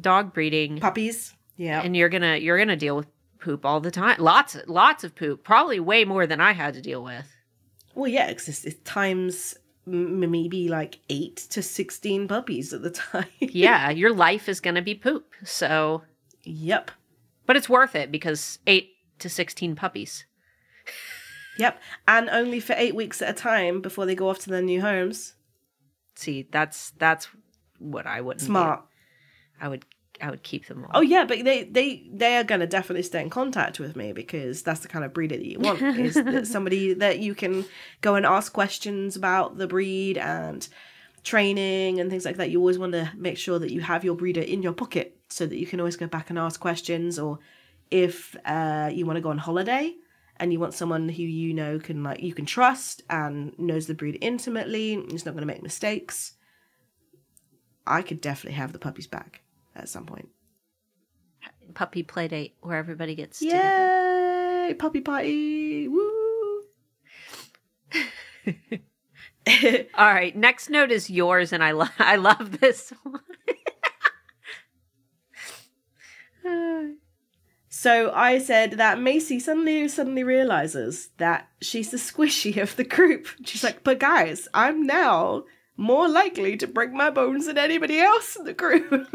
[0.00, 1.34] dog breeding Puppies.
[1.56, 1.80] Yeah.
[1.82, 3.06] and you're going to you're going to deal with
[3.38, 4.16] poop all the time.
[4.18, 7.26] Lots lots of poop, probably way more than I had to deal with.
[7.94, 13.26] well, yeah, it's, it's times maybe like eight to sixteen puppies at the time.
[13.38, 15.32] Yeah, your life is going to be poop.
[15.44, 16.02] So,
[16.42, 16.90] yep.
[17.46, 20.24] but it's worth it because 8 to 16 puppies.
[21.58, 21.80] Yep.
[22.06, 24.80] And only for eight weeks at a time before they go off to their new
[24.82, 25.34] homes.
[26.14, 27.28] See, that's that's
[27.78, 28.46] what I wouldn't
[28.80, 28.82] do.
[29.60, 29.84] I would
[30.20, 30.90] I would keep them all.
[30.94, 34.62] Oh yeah, but they they they are gonna definitely stay in contact with me because
[34.62, 37.64] that's the kind of breeder that you want is that somebody that you can
[38.00, 40.68] go and ask questions about the breed and
[41.22, 42.50] training and things like that.
[42.50, 45.46] You always want to make sure that you have your breeder in your pocket so
[45.46, 47.18] that you can always go back and ask questions.
[47.18, 47.38] Or
[47.90, 49.94] if uh, you want to go on holiday
[50.38, 53.94] and you want someone who you know can like you can trust and knows the
[53.94, 56.32] breed intimately, and is not going to make mistakes.
[57.86, 59.42] I could definitely have the puppies back
[59.76, 60.28] at some point.
[61.74, 64.68] Puppy play date where everybody gets together.
[64.68, 64.74] Yay!
[64.74, 65.88] Puppy party!
[65.88, 66.62] Woo!
[69.94, 73.20] All right, next note is yours, and I lo- I love this one.
[77.68, 83.28] so I said that Macy suddenly suddenly realizes that she's the squishy of the group.
[83.44, 85.44] She's like, but guys, I'm now
[85.76, 89.08] more likely to break my bones than anybody else in the group.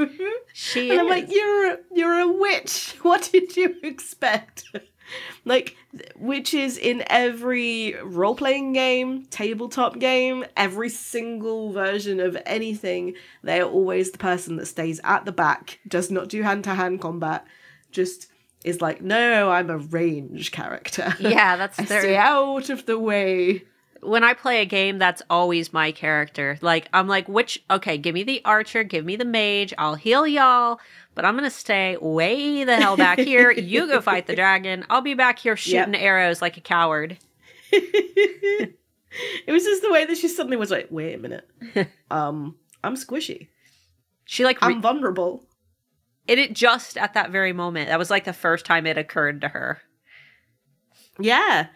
[0.54, 2.96] she and I'm like, you're a, you're a witch.
[3.02, 4.66] What did you expect?
[5.46, 5.76] like
[6.16, 14.12] witches in every role playing game, tabletop game, every single version of anything, they're always
[14.12, 17.46] the person that stays at the back, does not do hand to hand combat,
[17.92, 18.28] just
[18.64, 21.14] is like, no, I'm a range character.
[21.20, 22.02] yeah, that's I their.
[22.02, 23.64] stay out of the way.
[24.02, 26.58] When I play a game, that's always my character.
[26.62, 27.64] Like I'm like, which?
[27.70, 29.74] Okay, give me the archer, give me the mage.
[29.78, 30.80] I'll heal y'all,
[31.14, 33.52] but I'm gonna stay way the hell back here.
[33.52, 34.86] you go fight the dragon.
[34.90, 37.18] I'll be back here shooting arrows like a coward.
[37.72, 38.76] it
[39.48, 41.48] was just the way that she suddenly was like, wait a minute.
[42.12, 43.48] um, I'm squishy.
[44.26, 45.44] She like re- I'm vulnerable.
[46.28, 47.90] it, it just at that very moment.
[47.90, 49.82] That was like the first time it occurred to her.
[51.20, 51.68] Yeah.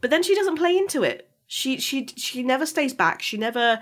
[0.00, 1.28] But then she doesn't play into it.
[1.54, 3.22] She she she never stays back.
[3.22, 3.80] She never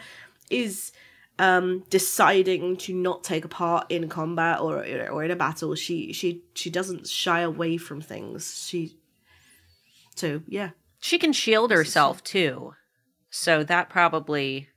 [0.51, 0.93] is
[1.39, 5.75] um deciding to not take a part in combat or or in a battle.
[5.75, 8.67] She she she doesn't shy away from things.
[8.69, 8.99] She
[10.17, 10.73] So, yeah.
[11.01, 12.75] She can shield herself too,
[13.31, 14.69] so that probably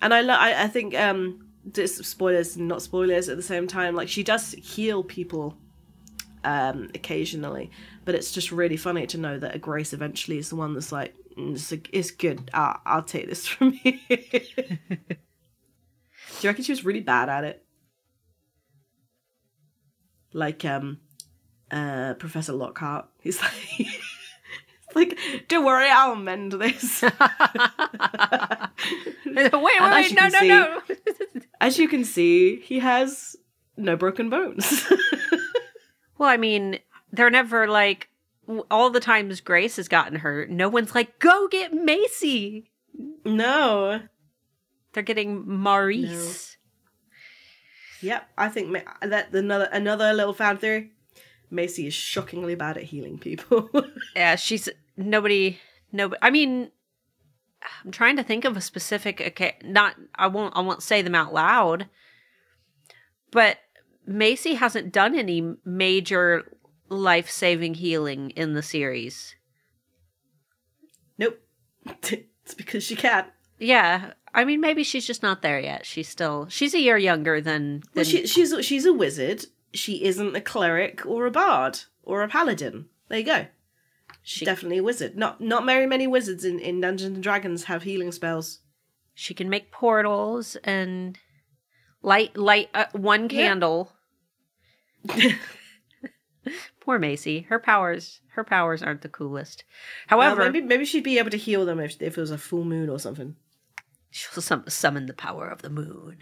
[0.00, 3.66] And I lo- I, I think um this spoilers and not spoilers at the same
[3.66, 3.94] time.
[3.94, 5.58] Like she does heal people
[6.44, 7.70] um occasionally,
[8.04, 10.92] but it's just really funny to know that a Grace eventually is the one that's
[10.92, 12.50] like "Mm, it's, it's good.
[12.54, 13.98] I'll, I'll take this from you.
[14.08, 14.16] Do
[16.42, 17.64] you reckon she was really bad at it?
[20.32, 20.98] Like um
[21.70, 23.06] uh Professor Lockhart.
[23.20, 23.86] He's like
[24.94, 27.02] like, don't worry, I'll mend this.
[27.02, 27.12] wait,
[29.52, 30.80] wait, wait, no, no, see- no.
[31.60, 33.36] As you can see, he has
[33.76, 34.86] no broken bones.
[36.20, 36.78] Well, I mean,
[37.10, 38.10] they're never like
[38.70, 40.50] all the times Grace has gotten hurt.
[40.50, 42.70] No one's like, go get Macy.
[43.24, 44.02] no.
[44.92, 46.56] They're getting Marise.
[48.02, 50.90] Yep, I think Ma- that another another little fan theory.
[51.50, 53.70] Macy is shockingly bad at healing people.
[54.16, 55.58] Yeah, she's nobody.
[55.92, 56.70] No, I mean,
[57.84, 59.20] I'm trying to think of a specific.
[59.22, 60.54] Okay, not I won't.
[60.56, 61.86] I won't say them out loud.
[63.30, 63.58] but
[64.06, 66.56] Macy hasn't done any major
[66.88, 69.36] life saving healing in the series.
[71.18, 71.40] Nope.
[71.86, 73.28] it's because she can't.
[73.58, 75.84] Yeah, I mean, maybe she's just not there yet.
[75.84, 77.80] She's still she's a year younger than.
[77.80, 79.44] than Well, she, she's she's a wizard.
[79.72, 82.86] She isn't a cleric or a bard or a paladin.
[83.08, 83.46] There you go.
[84.22, 85.16] She's She- definitely a wizard.
[85.16, 88.60] Not not very many wizards in, in Dungeons and Dragons have healing spells.
[89.14, 91.18] she can make portals and
[92.02, 93.92] light light uh, one candle.
[96.80, 97.42] Poor Macy.
[97.48, 99.64] Her powers her powers aren't the coolest.
[100.10, 102.38] Well, However, maybe maybe she'd be able to heal them if, if it was a
[102.38, 103.36] full moon or something.
[104.10, 106.18] she'll sum- summon the power of the moon.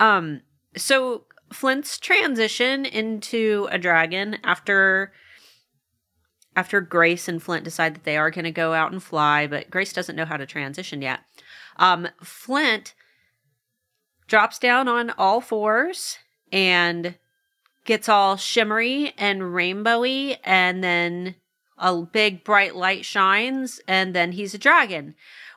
[0.00, 0.42] Um,
[0.76, 5.12] so Flint's transition into a dragon after
[6.56, 9.70] after Grace and Flint decide that they are going to go out and fly, but
[9.70, 11.20] Grace doesn't know how to transition yet.
[11.78, 12.94] Um, Flint
[14.26, 16.18] drops down on all fours
[16.52, 17.16] and
[17.84, 21.34] gets all shimmery and rainbowy, and then
[21.76, 25.14] a big bright light shines, and then he's a dragon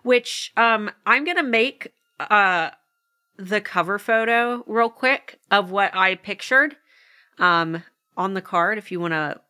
[0.07, 2.71] which um I'm to make uh
[3.37, 6.77] the cover photo real quick of what I pictured
[7.37, 7.83] um
[8.15, 9.41] on the card if you want to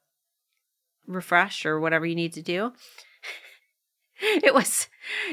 [1.05, 2.73] refresh or whatever you need to do.
[4.43, 4.87] it was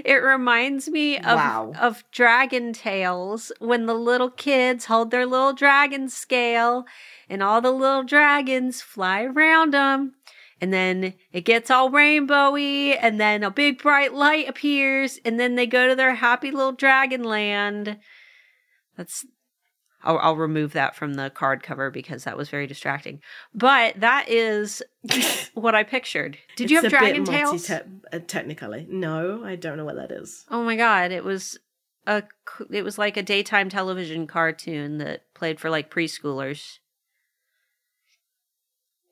[0.05, 1.73] it reminds me of Wow.
[1.81, 6.85] of dragon tales when the little kids hold their little dragon scale
[7.29, 10.15] and all the little dragons fly around them
[10.61, 15.55] and then it gets all rainbowy and then a big bright light appears and then
[15.55, 17.99] they go to their happy little dragon land
[18.97, 19.25] that's
[20.05, 23.21] I'll, I'll remove that from the card cover because that was very distracting.
[23.55, 24.83] But that is
[25.55, 26.39] what i pictured.
[26.57, 27.69] Did you have dragon tales?
[27.71, 27.81] uh,
[28.27, 30.45] technically, no, I don't know what that is.
[30.51, 31.59] oh my god it was
[32.07, 32.23] a
[32.71, 36.79] it was like a daytime television cartoon that played for like preschoolers.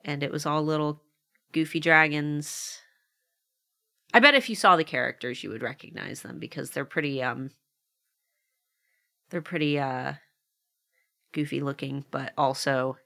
[0.04, 1.00] And it was all little
[1.52, 2.80] goofy dragons.
[4.12, 7.50] I bet if you saw the characters you would recognize them because they're pretty um
[9.30, 10.14] they're pretty uh
[11.32, 12.96] goofy looking, but also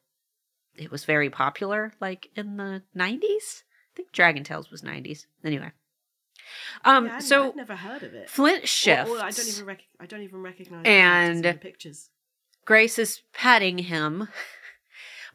[0.77, 3.63] it was very popular like in the 90s.
[3.63, 5.27] I think Dragon Tales was 90s.
[5.45, 5.73] Anyway.
[6.85, 8.29] Um Yeah, so I'd never heard of it.
[8.29, 9.11] Flint shifts.
[9.11, 12.11] or I don't even rec- I don't even recognize And- the characters in the pictures.
[12.65, 14.29] Grace is patting him.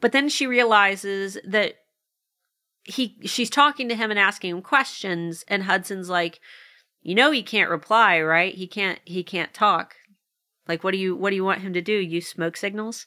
[0.00, 1.74] But then she realizes that
[2.82, 6.40] he she's talking to him and asking him questions and Hudson's like,
[7.02, 8.52] "You know he can't reply, right?
[8.52, 9.94] He can't he can't talk.
[10.68, 11.92] Like what do you what do you want him to do?
[11.92, 13.06] Use smoke signals?"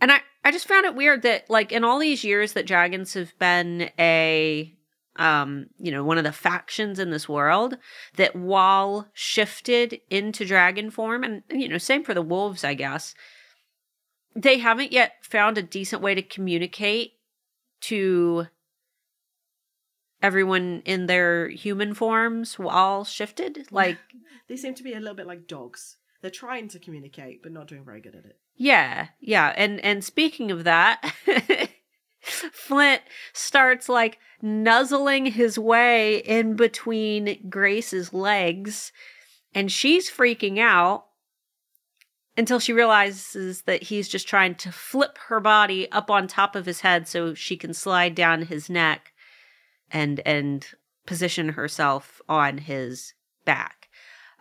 [0.00, 3.14] And I I just found it weird that like in all these years that dragons
[3.14, 4.74] have been a
[5.16, 7.76] um you know one of the factions in this world
[8.16, 13.14] that while shifted into dragon form and you know same for the wolves I guess
[14.34, 17.14] they haven't yet found a decent way to communicate
[17.80, 18.46] to
[20.22, 23.98] everyone in their human forms while shifted like
[24.50, 25.96] They seem to be a little bit like dogs.
[26.22, 28.36] They're trying to communicate, but not doing very good at it.
[28.56, 31.14] yeah yeah and and speaking of that
[32.20, 33.02] flint
[33.32, 38.92] starts like nuzzling his way in between grace's legs
[39.54, 41.06] and she's freaking out
[42.36, 46.66] until she realizes that he's just trying to flip her body up on top of
[46.66, 49.12] his head so she can slide down his neck
[49.90, 50.66] and and
[51.06, 53.88] position herself on his back.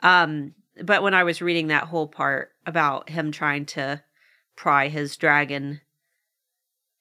[0.03, 4.01] Um but when I was reading that whole part about him trying to
[4.55, 5.81] pry his dragon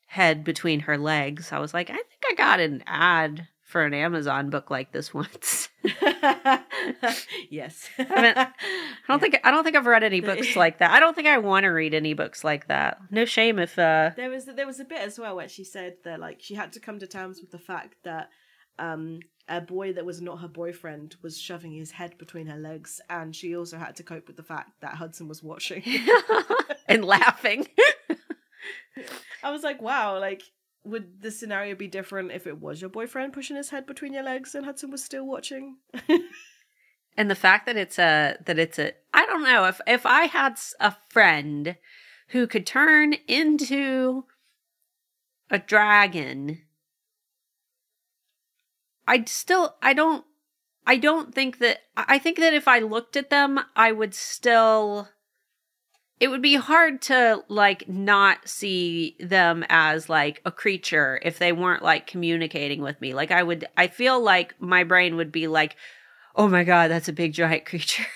[0.07, 3.93] head between her legs, I was like, I think I got an ad for an
[3.93, 5.69] Amazon book like this once.
[7.51, 7.89] yes.
[7.97, 8.49] haven't- I
[9.09, 10.91] don't think I don't think I've read any books like that.
[10.91, 12.99] I don't think I want to read any books like that.
[13.11, 15.97] No shame if uh There was there was a bit as well where she said
[16.05, 18.31] that like she had to come to terms with the fact that
[18.79, 23.01] um a boy that was not her boyfriend was shoving his head between her legs
[23.09, 25.83] and she also had to cope with the fact that Hudson was watching.
[26.89, 27.67] and laughing.
[29.43, 30.43] I was like, wow, like
[30.85, 34.23] would the scenario be different if it was your boyfriend pushing his head between your
[34.23, 35.77] legs and Hudson was still watching?
[37.17, 40.27] and the fact that it's a that it's a I don't know if if I
[40.27, 41.77] had a friend
[42.29, 44.25] who could turn into
[45.51, 46.63] a dragon
[49.09, 50.25] I'd still I don't
[50.87, 54.15] I don't think that I I think that if I looked at them I would
[54.15, 55.09] still
[56.21, 61.53] it would be hard to like not see them as like a creature if they
[61.53, 65.49] weren't like communicating with me like I would I feel like my brain would be
[65.49, 65.77] like
[66.37, 68.07] oh my god that's a big giant creature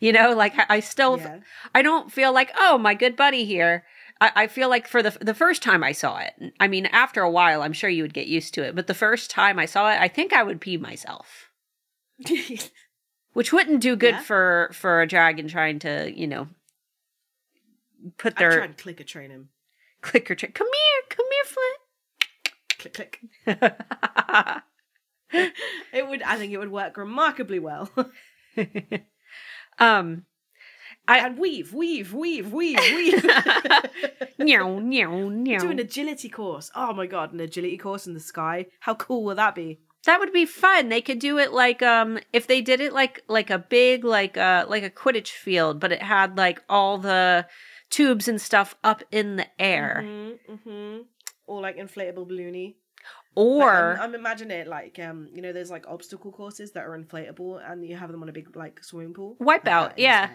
[0.00, 1.38] You know, like I, I still, Yeah.
[1.74, 3.84] I don't feel like, oh, my good buddy here.
[4.20, 7.20] I, I feel like for the the first time I saw it, I mean, after
[7.22, 8.74] a while, I'm sure you would get used to it.
[8.74, 11.50] But the first time I saw it, I think I would pee myself,
[13.32, 14.20] which wouldn't do good Yeah.
[14.22, 16.48] for for a dragon trying to, you know,
[18.18, 19.50] put I try their and clicker train him.
[20.00, 20.54] clicker trick.
[20.54, 21.26] Come here, come
[22.78, 23.20] Click, click.
[25.92, 26.22] It would.
[26.22, 27.90] I think it would work remarkably well.
[29.78, 30.24] um,
[31.08, 33.24] I- and weave, weave, weave, weave, weave.
[34.38, 35.58] meow, meow, meow.
[35.58, 36.70] Do an agility course.
[36.74, 38.66] Oh my god, an agility course in the sky.
[38.80, 39.80] How cool will that be?
[40.04, 40.88] That would be fun.
[40.88, 44.36] They could do it like um if they did it like like a big like
[44.36, 47.46] uh like a Quidditch field, but it had like all the
[47.90, 50.02] tubes and stuff up in the air.
[50.04, 51.02] Mm-hmm, mm-hmm.
[51.46, 52.76] Or like inflatable balloony.
[53.34, 56.84] Or Like, I'm, I'm imagining it like um, you know, there's like obstacle courses that
[56.84, 59.36] are inflatable, and you have them on a big like swimming pool.
[59.40, 60.30] Wipeout, Like yeah.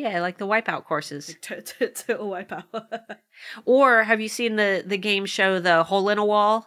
[0.00, 1.28] Yeah, like the wipeout courses.
[1.28, 2.64] Like, to- to- Total wipeout.
[3.64, 6.66] Or have you seen the the game show the hole in a wall?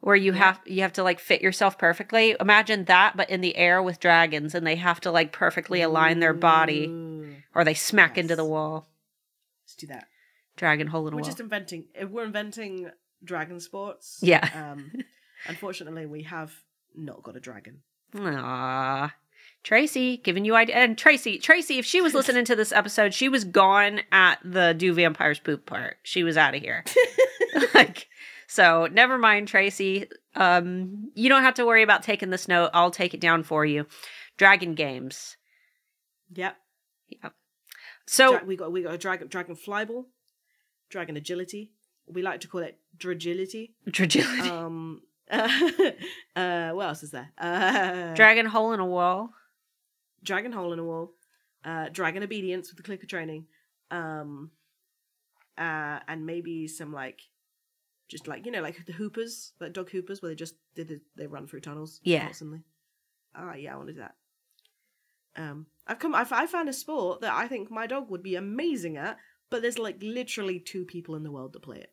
[0.00, 0.38] Where you Yeah.
[0.38, 2.36] have you have to like fit yourself perfectly.
[2.40, 6.20] Imagine that but in the air with dragons and they have to like perfectly align
[6.20, 6.86] their body
[7.54, 8.88] or they smack into the wall.
[9.64, 10.06] Let's do that.
[10.56, 11.22] Dragon hole in a wall.
[11.22, 11.86] We're just inventing.
[11.94, 12.90] if We're inventing
[13.24, 14.18] dragon sports.
[14.22, 14.48] Yeah.
[14.54, 14.92] Um,
[15.48, 16.52] unfortunately, we have
[16.94, 17.82] not got a dragon.
[18.14, 19.12] Aw.
[19.66, 20.76] Tracy, giving you idea.
[20.76, 24.72] And Tracy, Tracy, if she was listening to this episode, she was gone at the
[24.74, 25.96] do vampires poop part.
[26.04, 26.84] She was out of here.
[27.74, 28.06] like,
[28.46, 30.06] so never mind, Tracy.
[30.36, 32.70] Um, you don't have to worry about taking this note.
[32.74, 33.86] I'll take it down for you.
[34.36, 35.36] Dragon games.
[36.32, 36.56] Yep.
[37.08, 37.32] Yep.
[38.06, 40.04] So Dra- we got we got a dragon dragon flyball,
[40.90, 41.72] dragon agility.
[42.06, 43.70] We like to call it dragility.
[43.92, 44.48] fragility.
[44.48, 45.02] Um.
[45.28, 47.32] uh, what else is there?
[47.36, 49.32] Uh, Dragon hole in a wall.
[50.26, 51.14] Dragon hole in a wall.
[51.64, 53.46] Uh, dragon obedience with the clicker training.
[53.90, 54.50] Um.
[55.58, 57.22] Uh, and maybe some like,
[58.08, 60.98] just like you know, like the hoopers, like dog hoopers, where they just did they,
[61.16, 62.00] they run through tunnels.
[62.04, 62.24] Yeah.
[62.26, 62.60] Constantly.
[63.34, 64.14] Ah, yeah, I want to do that.
[65.36, 66.14] Um, I've come.
[66.14, 69.16] I've, I found a sport that I think my dog would be amazing at,
[69.50, 71.92] but there's like literally two people in the world that play it,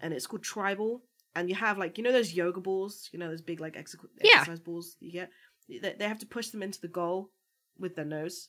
[0.00, 1.00] and it's called Treibball.
[1.36, 3.94] And you have like you know those yoga balls, you know those big like ex-
[4.22, 4.38] Yeah.
[4.40, 5.30] exercise balls you get.
[5.68, 7.30] They, they have to push them into the goal
[7.78, 8.48] with their nose,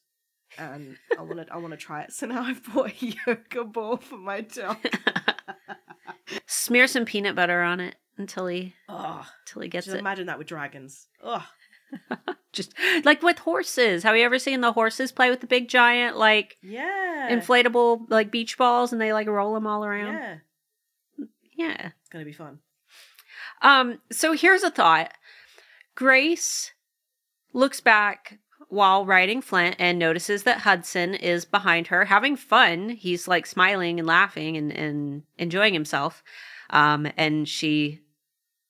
[0.58, 2.12] and I want to I want to try it.
[2.14, 4.78] So now I've bought a yoga ball for my dog.
[6.46, 9.98] Smear some peanut butter on it until he Oh, until he gets it.
[10.00, 11.08] imagine that with dragons.
[11.24, 11.46] Oh,
[12.54, 12.74] Just
[13.06, 14.04] like with horses.
[14.04, 18.32] Have you ever seen the horses play with the big giant like yeah, inflatable like
[18.32, 20.14] beach balls and they like roll them all around?
[20.14, 20.38] yeah,
[21.56, 21.92] Yeah.
[22.00, 22.60] it's gonna be fun.
[23.62, 25.12] Um so here's a thought.
[25.96, 26.72] Grace
[27.58, 28.38] looks back
[28.70, 32.90] while riding Flint and notices that Hudson is behind her having fun.
[32.90, 36.24] He's like smiling and laughing and, and enjoying himself.
[36.70, 38.02] Um and she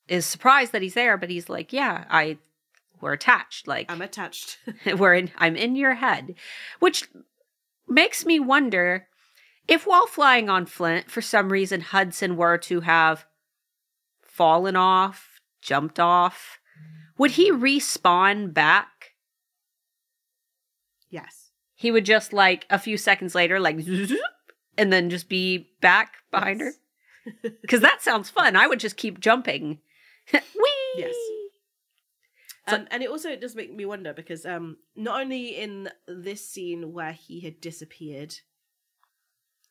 [0.08, 2.38] is surprised that he's there, but he's like, "Yeah, I
[3.02, 3.68] we're attached.
[3.68, 4.58] Like I'm attached.
[4.98, 6.36] we're in I'm in your head.
[6.80, 7.10] Which
[7.88, 9.08] makes me wonder
[9.68, 13.26] if while flying on Flint, for some reason Hudson were to have
[14.22, 16.57] fallen off, jumped off,
[17.18, 19.14] would he respawn back?
[21.10, 21.52] yes.
[21.80, 23.78] He would just like a few seconds later, like
[24.78, 26.74] and then just be back behind Yes.
[27.44, 27.50] her.
[27.62, 28.56] Because that sounds fun.
[28.56, 29.80] I would just keep jumping.
[30.34, 30.42] Whee!
[30.96, 31.14] Yes.
[32.68, 36.44] So- Um, and it also does make me wonder because um, not only in this
[36.50, 38.36] scene where he had disappeared,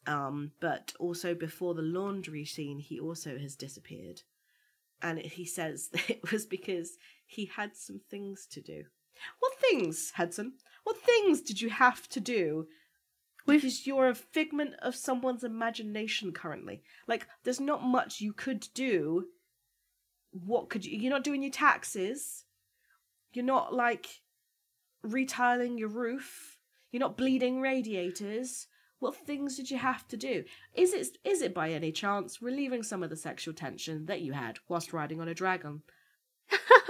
[0.06, 4.22] um, but also before the laundry scene, he also has disappeared.
[5.02, 6.96] And he says that it was because
[7.26, 8.84] he had some things to do.
[9.40, 10.54] What things, Hudson?
[10.84, 12.68] What things did you have to do?
[13.46, 16.82] We've- Because you're a figment of someone's imagination currently.
[17.06, 19.28] Like, there's not much you could do.
[20.32, 20.98] What could you?
[20.98, 22.44] You're not doing your taxes.
[23.32, 24.06] You're not like
[25.02, 26.58] retiling your roof.
[26.90, 28.66] You're not bleeding radiators.
[28.98, 30.44] What things did you have to do?
[30.74, 34.32] Is it is it by any chance relieving some of the sexual tension that you
[34.32, 35.82] had whilst riding on a dragon?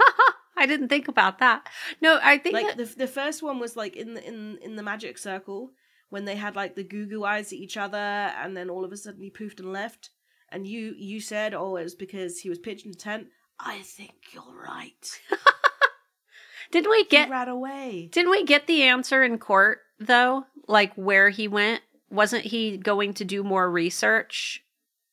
[0.57, 1.67] I didn't think about that.
[2.01, 4.75] No, I think Like that- the the first one was like in the in in
[4.75, 5.71] the magic circle
[6.09, 8.91] when they had like the goo goo eyes at each other, and then all of
[8.91, 10.09] a sudden he poofed and left.
[10.49, 13.27] And you you said, oh, it was because he was pitching the tent.
[13.59, 15.19] I think you're right.
[16.71, 18.09] didn't we He get ran away.
[18.11, 20.45] didn't we get the answer in court though?
[20.67, 21.81] Like where he went?
[22.09, 24.63] Wasn't he going to do more research?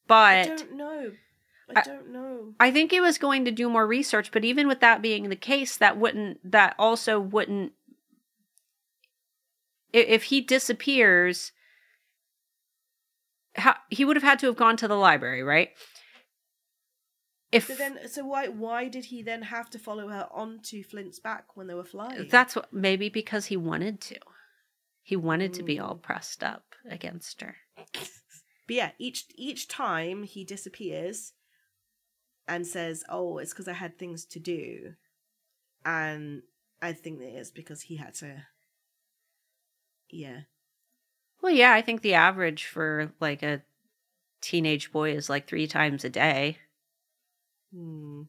[0.06, 1.12] But I don't know.
[1.74, 2.54] I don't know.
[2.60, 5.36] I think he was going to do more research, but even with that being the
[5.36, 7.72] case, that wouldn't that also wouldn't
[9.92, 11.52] if he disappears
[13.56, 15.70] how, he would have had to have gone to the library, right?
[17.52, 21.20] If But then, so why why did he then have to follow her onto Flint's
[21.20, 22.28] back when they were flying?
[22.28, 24.18] that's what maybe because he wanted to.
[25.02, 25.84] He wanted to be Mm.
[25.84, 27.56] all pressed up against her.
[27.76, 31.32] But yeah, each each time he disappears
[32.48, 34.94] and says, "Oh, it's because I had things to do,"
[35.84, 36.42] and
[36.82, 38.46] I think that it's because he had to.
[40.10, 40.42] Yeah,
[41.42, 43.62] Well, yeah, I think the average for like a
[44.40, 46.58] teenage boy is like 3 times a day.
[47.72, 48.22] hmm.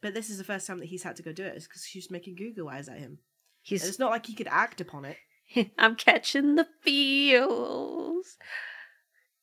[0.00, 1.54] But this is the first time that he's had to go do it.
[1.56, 3.10] It's because she's making Google eyes at him.
[3.10, 3.18] And
[3.62, 5.16] He's it's not like he could act upon it.
[5.78, 8.36] I'm catching the feels.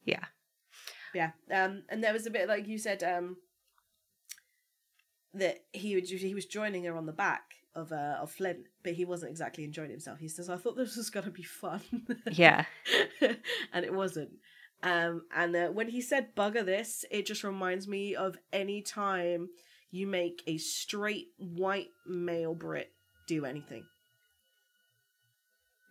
[0.04, 0.26] Yeah.
[1.14, 1.32] Yeah.
[1.52, 3.38] Um, and there was a bit like you said, um,
[5.34, 7.42] that he would he was joining her on the back
[7.76, 10.20] of uh of Flint, but he wasn't exactly enjoying himself.
[10.20, 11.82] He says, "I thought this was gonna be fun."
[12.32, 12.66] Yeah.
[13.74, 14.32] and it wasn't.
[14.82, 19.50] Um, and uh, when he said "bugger this," it just reminds me of any time
[19.92, 22.92] you make a straight white male Brit
[23.28, 23.86] do anything.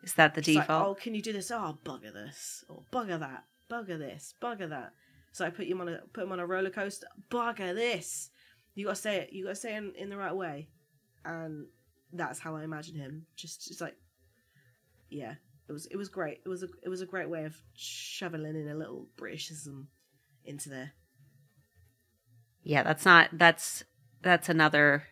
[0.02, 0.86] Is that the It's like, default?
[0.86, 1.50] oh, can you do this?
[1.50, 4.92] Oh, bugger this, or bugger that, bugger this, bugger that.
[5.38, 7.06] So I put him on a put him on a roller coaster.
[7.30, 8.30] Bugger this.
[8.74, 9.32] You gotta say it.
[9.32, 10.68] You gotta say it in, in the right way,
[11.24, 11.66] and
[12.12, 13.24] that's how I imagine him.
[13.36, 13.94] Just it's like,
[15.10, 15.34] yeah,
[15.68, 16.40] it was it was great.
[16.44, 19.86] It was a it was a great way of shoveling in a little Britishism
[20.44, 20.90] into there.
[22.64, 23.84] yeah, that's not that's
[24.22, 25.04] that's another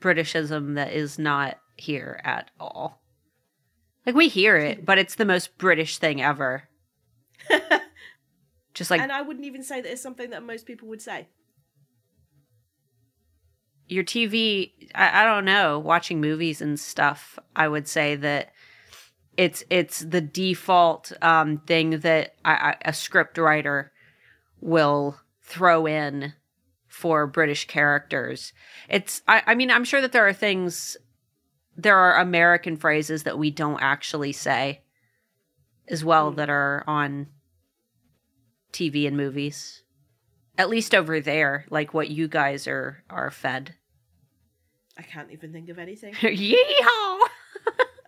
[0.00, 3.02] Britishism that is not here at all.
[4.06, 6.70] Like we hear it, but it's the most British thing ever.
[8.76, 11.28] Just like and I wouldn't even say that it's something that most people would say.
[13.88, 18.52] your TV, I, I don't know, watching movies and stuff, I would say that
[19.36, 23.92] it's it's the default um, thing that I, I, a script writer
[24.60, 26.32] will throw in
[26.88, 28.52] for British characters.
[28.88, 30.96] It's I, I mean I'm sure that there are things
[31.76, 34.82] there are American phrases that we don't actually say
[35.88, 36.36] as well Mm.
[36.36, 37.28] that are on
[38.72, 39.82] TV and movies.
[40.58, 43.74] At least over there, like what you guys are are fed.
[44.98, 46.14] I can't even think of anything.
[46.14, 47.18] Yeehaw!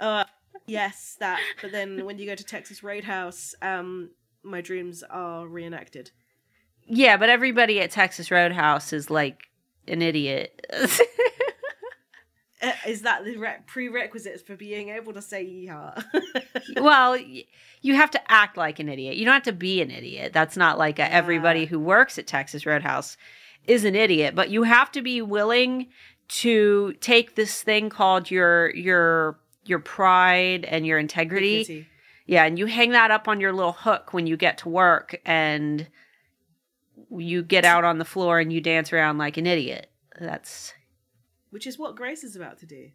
[0.00, 0.24] Uh,
[0.68, 1.40] yes, that.
[1.60, 4.10] But then when you go to Texas Roadhouse, um,
[4.44, 6.12] my dreams are reenacted.
[6.86, 9.48] Yeah, but everybody at Texas Roadhouse is like
[9.88, 10.64] an idiot.
[12.60, 16.04] Uh, is that the re- prerequisites for being able to say yeehaw?
[16.76, 19.16] well, you have to act like an idiot.
[19.16, 20.32] You don't have to be an idiot.
[20.32, 23.16] That's not like a, everybody who works at Texas Roadhouse
[23.64, 25.88] is an idiot, but you have to be willing
[26.28, 31.64] to take this thing called your your your pride and your integrity.
[31.64, 31.88] Dignity.
[32.26, 35.18] Yeah, and you hang that up on your little hook when you get to work
[35.24, 35.88] and
[37.10, 39.90] you get out on the floor and you dance around like an idiot.
[40.20, 40.74] That's
[41.50, 42.90] Which is what Grace is about to do.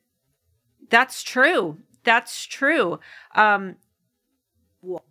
[0.90, 1.78] that's true.
[2.04, 3.00] That's true.
[3.36, 3.78] Um
[4.82, 5.04] What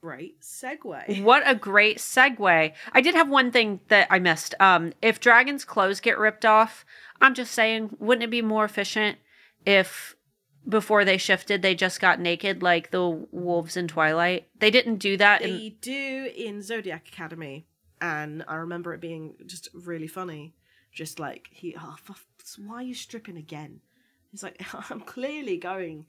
[0.00, 1.22] great segue.
[1.22, 2.72] what a great segue.
[2.92, 4.54] I did have one thing that I missed.
[4.60, 6.84] Um if Dragon's clothes get ripped off,
[7.20, 9.18] I'm just saying, wouldn't it be more efficient
[9.66, 10.16] if
[10.68, 14.48] before they shifted they just got naked like the wolves in Twilight?
[14.58, 17.66] They didn't do that in They do in Zodiac Academy,
[18.00, 20.54] and I remember it being just really funny.
[20.92, 22.14] Just like he, oh, for,
[22.58, 23.80] why are you stripping again?
[24.30, 26.06] He's like, I'm clearly going,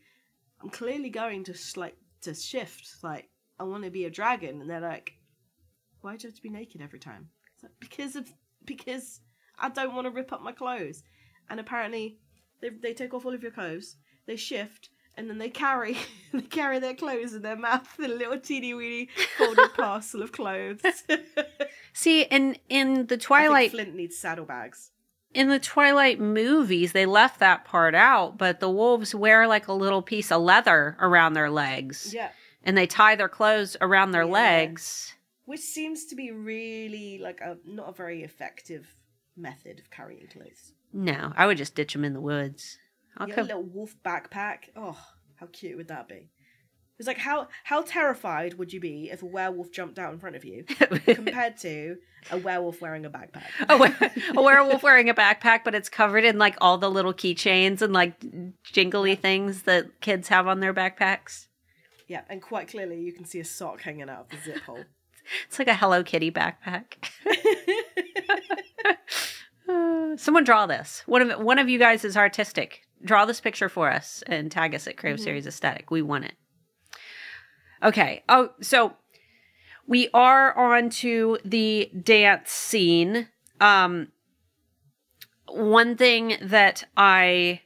[0.62, 3.04] I'm clearly going to s- like to shift.
[3.04, 3.30] Like
[3.60, 5.14] I want to be a dragon, and they're like,
[6.02, 7.30] why do you have to be naked every time?
[7.62, 8.32] Like, because of
[8.66, 9.22] because
[9.60, 11.04] I don't want to rip up my clothes.
[11.50, 12.18] And apparently,
[12.62, 15.98] they they take off all of your clothes, they shift, and then they carry
[16.34, 20.82] they carry their clothes in their mouth, a little teeny weeny folded parcel of clothes.
[21.94, 24.92] See, in in the Twilight Flint needs saddlebags.
[25.34, 29.74] In the Twilight movies, they left that part out, but the wolves wear like a
[29.74, 32.14] little piece of leather around their legs.
[32.14, 32.30] Yeah.
[32.64, 34.32] And they tie their clothes around their Yeah.
[34.32, 35.14] legs.
[35.46, 38.96] Which seems to be really like a not a very effective
[39.36, 40.74] method of carrying clothes.
[40.94, 42.78] No, I would just ditch them in the woods.
[43.18, 43.44] I'll You come.
[43.46, 44.70] a little wolf backpack.
[44.76, 44.98] Oh,
[45.36, 46.30] how cute would that be?
[47.02, 50.36] It's like how how terrified would you be if a werewolf jumped out in front
[50.36, 50.66] of you
[51.08, 51.98] compared to
[52.30, 53.42] a werewolf wearing a backpack?
[53.68, 57.82] a, a werewolf wearing a backpack, but it's covered in like all the little keychains
[57.82, 58.24] and like
[58.62, 61.48] jingly things that kids have on their backpacks.
[62.08, 64.84] Yeah, and quite clearly you can see a sock hanging out of the zip hole.
[65.48, 66.98] It's like a Hello Kitty backpack.
[69.68, 71.02] Uh, someone draw this.
[71.08, 72.82] One of one of you guys is artistic.
[73.04, 75.90] Draw this picture for us and tag us at Crave Series Aesthetic.
[75.90, 76.36] We want it.
[77.84, 78.24] Okay.
[78.30, 78.94] Oh, so
[79.88, 83.28] we are on to the dance scene.
[83.60, 84.10] Um,
[85.48, 87.62] one thing that I,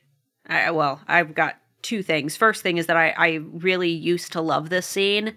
[0.47, 2.35] I well, I've got two things.
[2.35, 5.35] First thing is that I, I really used to love this scene,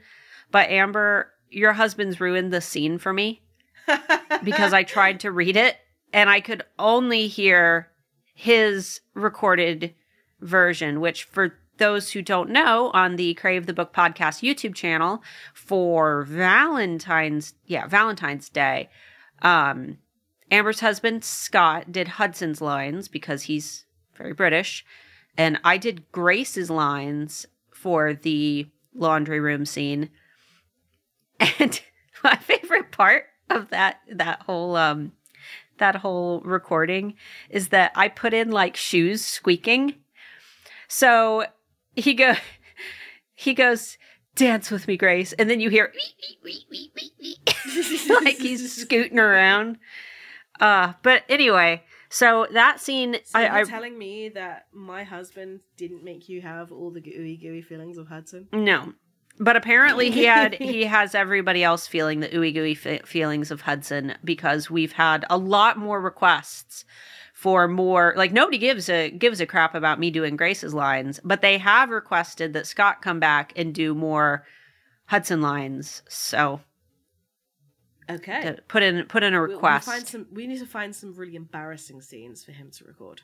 [0.50, 3.42] but Amber, your husband's ruined the scene for me
[4.44, 5.76] because I tried to read it
[6.12, 7.88] and I could only hear
[8.34, 9.94] his recorded
[10.40, 15.22] version, which for those who don't know, on the Crave the Book podcast YouTube channel
[15.54, 18.88] for Valentine's, yeah, Valentine's Day,
[19.42, 19.98] um,
[20.50, 23.84] Amber's husband Scott did Hudson's lines because he's
[24.16, 24.84] very British,
[25.36, 30.10] and I did Grace's lines for the laundry room scene.
[31.60, 31.80] And
[32.24, 35.12] my favorite part of that that whole um
[35.78, 37.14] that whole recording
[37.48, 39.94] is that I put in like shoes squeaking.
[40.88, 41.46] So
[41.98, 42.34] he go
[43.34, 43.98] he goes
[44.34, 45.32] dance with me grace.
[45.34, 45.92] And then you hear
[48.22, 49.78] like he's scooting around.
[50.60, 55.60] Uh but anyway so that scene So I, you're I telling me that my husband
[55.76, 58.48] didn't make you have all the gooey gooey feelings of Hudson?
[58.52, 58.94] no.
[59.40, 63.60] But apparently he had he has everybody else feeling the ooey gooey fe- feelings of
[63.60, 66.84] hudson because we've had a lot more requests
[67.38, 71.40] for more like nobody gives a gives a crap about me doing grace's lines but
[71.40, 74.44] they have requested that scott come back and do more
[75.06, 76.60] hudson lines so
[78.10, 78.56] Okay.
[78.66, 81.14] put in put in a We'll- we'll request find some, we need to find some
[81.14, 83.20] really embarrassing scenes for him to record.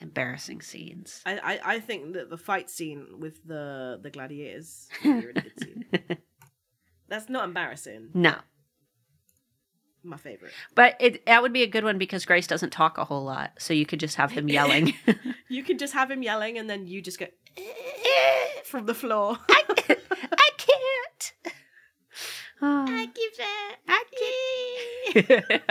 [0.00, 5.20] embarrassing scenes I, I, I think that the fight scene with the the gladiators would
[5.20, 5.84] be a really good scene.
[7.08, 8.10] That's not embarrassing.
[8.14, 8.36] no
[10.04, 10.52] My favorite.
[10.74, 13.52] but it that would be a good one because grace doesn't talk a whole lot
[13.58, 14.94] so you could just have him yelling
[15.48, 17.26] You could just have him yelling, and then you just go
[17.56, 17.62] eh.
[18.64, 19.38] from the floor.
[19.48, 19.62] I
[20.56, 21.32] can't.
[22.60, 22.84] Oh.
[22.88, 23.12] I ah.
[23.14, 23.76] give that.
[23.88, 24.04] I
[25.14, 25.62] can't.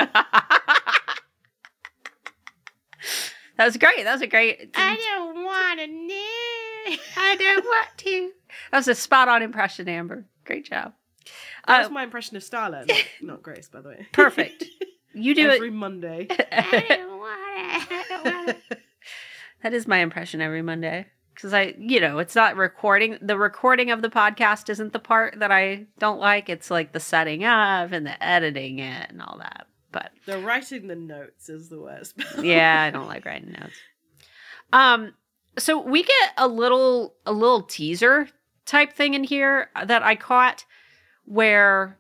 [3.58, 4.04] that was great.
[4.04, 4.72] That was a great.
[4.76, 6.98] I don't want to know.
[7.18, 8.32] I don't want to.
[8.72, 10.26] That was a spot on impression, Amber.
[10.44, 10.94] Great job.
[11.68, 14.08] That Uh, my impression of Starla, not, not Grace, by the way.
[14.12, 14.66] perfect.
[15.14, 15.74] You do Every it.
[15.74, 16.28] Monday.
[16.30, 16.98] that
[19.74, 21.08] is my impression every Monday.
[21.34, 23.18] Because I, you know, it's not recording.
[23.22, 26.50] The recording of the podcast isn't the part that I don't like.
[26.50, 29.68] It's like the setting up and the editing it and all that.
[29.92, 32.16] But the writing the notes is the worst.
[32.42, 33.76] yeah, I don't like writing notes.
[34.74, 35.14] Um,
[35.58, 38.28] so we get a little a little teaser
[38.66, 40.66] type thing in here that I caught
[41.28, 42.00] where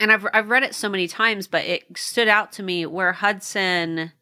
[0.00, 3.12] and I've I've read it so many times, but it stood out to me where
[3.12, 4.12] Hudson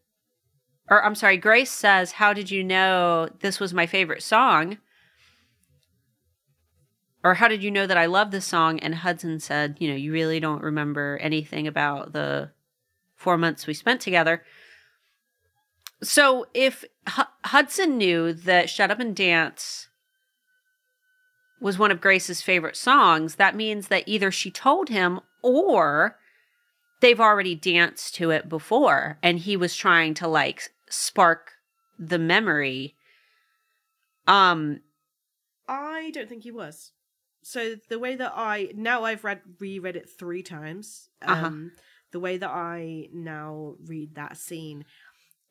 [0.88, 4.78] or I'm sorry, Grace says, "How did you know this was my favorite song?"
[7.22, 8.80] Or how did you know that I love this song?
[8.80, 12.50] And Hudson said, "You know, you really don't remember anything about the
[13.14, 14.42] four months we spent together."
[16.02, 19.89] So if H- Hudson knew that "Shut Up and Dance"
[21.60, 26.16] was one of Grace's favorite songs, that means that either she told him or
[27.00, 31.52] they've already danced to it before and he was trying to like spark
[31.98, 32.94] the memory.
[34.26, 34.80] Um
[35.68, 36.92] I don't think he was.
[37.42, 41.08] So the way that I now I've read reread it three times.
[41.22, 41.46] Uh-huh.
[41.46, 41.72] Um
[42.12, 44.84] the way that I now read that scene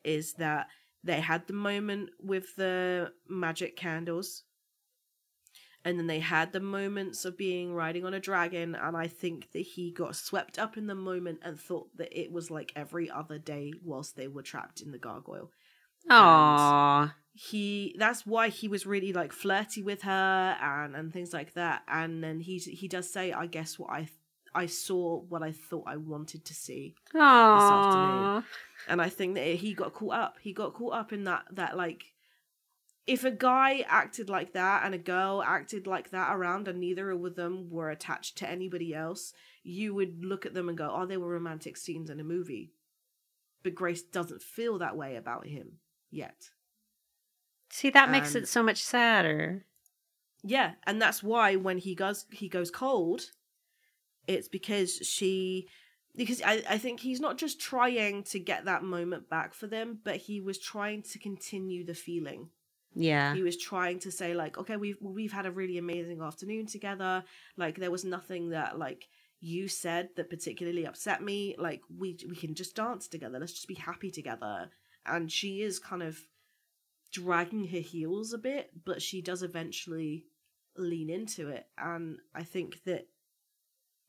[0.04, 0.68] is that
[1.02, 4.44] they had the moment with the magic candles.
[5.84, 9.50] And then they had the moments of being riding on a dragon, and I think
[9.52, 13.10] that he got swept up in the moment and thought that it was like every
[13.10, 15.50] other day whilst they were trapped in the gargoyle
[16.08, 17.12] Aww.
[17.32, 21.82] he that's why he was really like flirty with her and and things like that
[21.88, 24.08] and then he he does say i guess what i
[24.54, 28.42] i saw what i thought i wanted to see Aww.
[28.88, 31.76] and i think that he got caught up he got caught up in that that
[31.76, 32.04] like
[33.06, 37.10] if a guy acted like that and a girl acted like that around and neither
[37.10, 39.32] of them were attached to anybody else
[39.62, 42.72] you would look at them and go oh they were romantic scenes in a movie
[43.62, 45.72] but grace doesn't feel that way about him
[46.10, 46.50] yet
[47.72, 49.64] See, that makes And- it so much sadder.
[50.42, 53.30] Yeah, and that's why when he goes he goes cold,
[54.26, 55.68] it's because she
[56.16, 60.00] because I, I think he's not just trying to get that moment back for them,
[60.02, 62.48] but he was trying to continue the feeling.
[62.94, 63.34] Yeah.
[63.34, 67.24] He was trying to say like, okay, we've we've had a really amazing afternoon together.
[67.56, 69.08] Like there was nothing that like
[69.40, 71.54] you said that particularly upset me.
[71.58, 73.38] Like we we can just dance together.
[73.38, 74.70] Let's just be happy together.
[75.06, 76.18] And she is kind of
[77.12, 80.26] dragging her heels a bit, but she does eventually
[80.76, 81.66] lean into it.
[81.78, 83.06] And I think that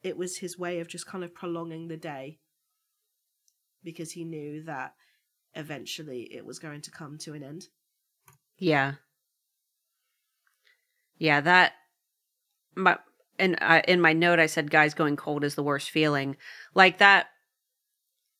[0.04, 2.40] it was his way of just kind of prolonging the day
[3.84, 4.94] because he knew that
[5.56, 7.68] eventually it was going to come to an end.
[8.62, 8.94] Yeah.
[11.18, 11.74] Yeah, that
[12.76, 12.98] my
[13.40, 16.38] and I, uh, in my note I said guys going cold is the worst feeling.
[16.76, 17.28] Like that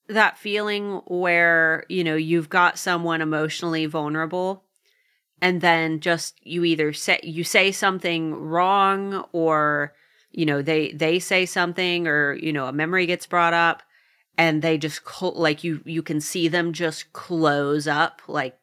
[0.08, 4.64] that feeling where, you know, you've got someone emotionally vulnerable
[5.42, 9.94] and then just you either say you say something wrong or
[10.32, 13.84] you know they they say something or you know a memory gets brought up
[14.38, 18.58] and they just cl- like you you can see them just close up like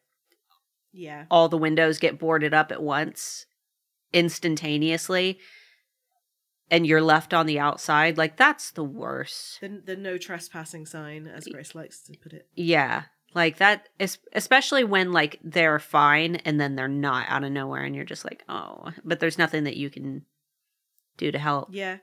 [0.99, 1.24] Yeah.
[1.30, 3.46] all the windows get boarded up at once
[4.12, 5.38] instantaneously
[6.70, 11.26] and you're left on the outside like that's the worst The, the no trespassing sign,
[11.26, 12.49] as Grace likes to put it.
[12.55, 13.88] yeah like that
[14.34, 18.24] especially when like they're fine and then they're not out of nowhere and you're just
[18.24, 20.24] like oh but there's nothing that you can
[21.16, 21.99] do to help Yeah.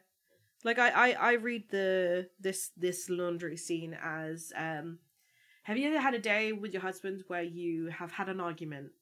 [0.63, 4.97] Like I, I, I read the this this laundry scene as um
[5.65, 8.93] have you ever had a day with your husband where you have had an argument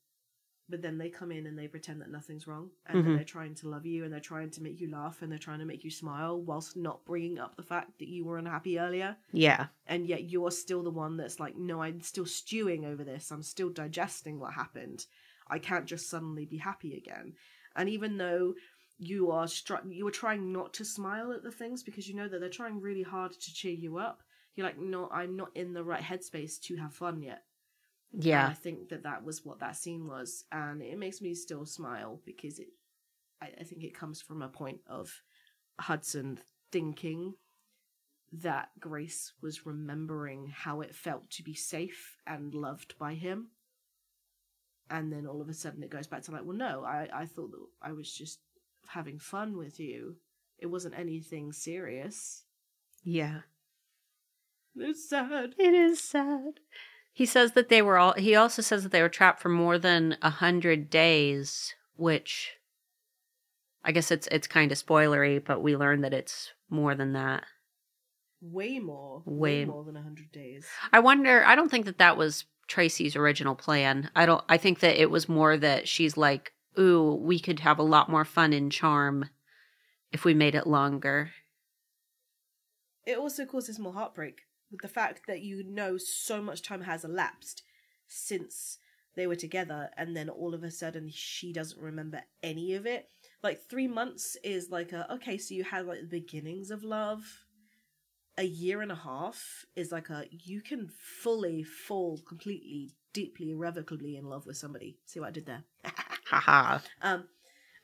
[0.70, 3.16] but then they come in and they pretend that nothing's wrong and then Mhm.
[3.16, 5.60] they're trying to love you and they're trying to make you laugh and they're trying
[5.60, 9.18] to make you smile whilst not bringing up the fact that you were unhappy earlier?
[9.34, 9.70] Yeah.
[9.86, 13.32] And yet you're still the one that's like no i'm still stewing over this.
[13.32, 15.08] I'm still digesting what happened.
[15.48, 17.36] I can't just suddenly be happy again.
[17.76, 18.56] And even though
[18.98, 22.28] you are str- you are trying not to smile at the things because you know
[22.30, 24.24] that they're trying really hard to cheer you up
[24.56, 27.44] you're like no i'm not in the right headspace to have fun yet
[28.14, 31.34] and yeah i think that that was what that scene was and it makes me
[31.34, 32.68] still smile because it
[33.42, 35.22] i, I think it comes from a point of
[35.80, 36.40] hudson
[36.72, 37.34] thinking
[38.42, 43.50] that Grace was remembering how it felt to be safe and loved by him.
[44.90, 47.26] And then all of a sudden it goes back to like, well, no, I, I
[47.26, 48.40] thought that I was just
[48.88, 50.18] having fun with you.
[50.58, 52.44] It wasn't anything serious.
[53.04, 53.42] yeah
[54.76, 55.56] It's sad.
[55.58, 56.60] it is sad
[57.12, 59.78] he says that they were all he also says that they were trapped for more
[59.78, 62.54] than a hundred days which
[63.84, 67.44] i guess it's it's kind of spoilery but we learn that it's more than that
[68.46, 69.22] Way more.
[69.26, 70.68] Way- Way more than a 100 days.
[70.92, 71.46] I wonder.
[71.46, 74.10] I don't think that that was Tracy's original plan.
[74.18, 74.44] I don't.
[74.50, 78.10] I think that it was more that she's like, "Ooh, we could have a lot
[78.10, 79.30] more fun in Charm
[80.12, 81.32] if we made it longer."
[83.06, 84.42] It also causes more heartbreak
[84.74, 87.64] with the fact that you know so much time has elapsed
[88.08, 88.80] since
[89.16, 93.10] they were together, and then all of a sudden she doesn't remember any of it.
[93.42, 97.24] Like three months is like a okay, so you had like the beginnings of love.
[98.38, 100.90] A year and a half is like a you can
[101.22, 104.98] fully fall completely, deeply, irrevocably in love with somebody.
[105.06, 105.64] See what I did there?
[107.02, 107.26] Um,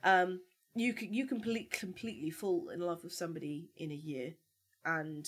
[0.03, 0.39] um,
[0.75, 4.33] you can you complete completely fall in love with somebody in a year,
[4.85, 5.27] and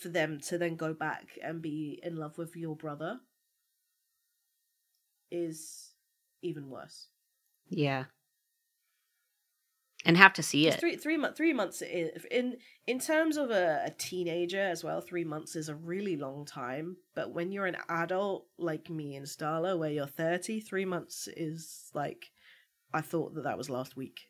[0.00, 3.20] for them to then go back and be in love with your brother
[5.30, 5.92] is
[6.42, 7.08] even worse.
[7.68, 8.04] Yeah.
[10.04, 10.78] And have to see it.
[10.78, 15.00] Three three months three months in in terms of a, a teenager as well.
[15.00, 19.26] Three months is a really long time, but when you're an adult like me and
[19.26, 22.30] Starla, where you're thirty, three months is like
[22.94, 24.20] I thought that that was last week.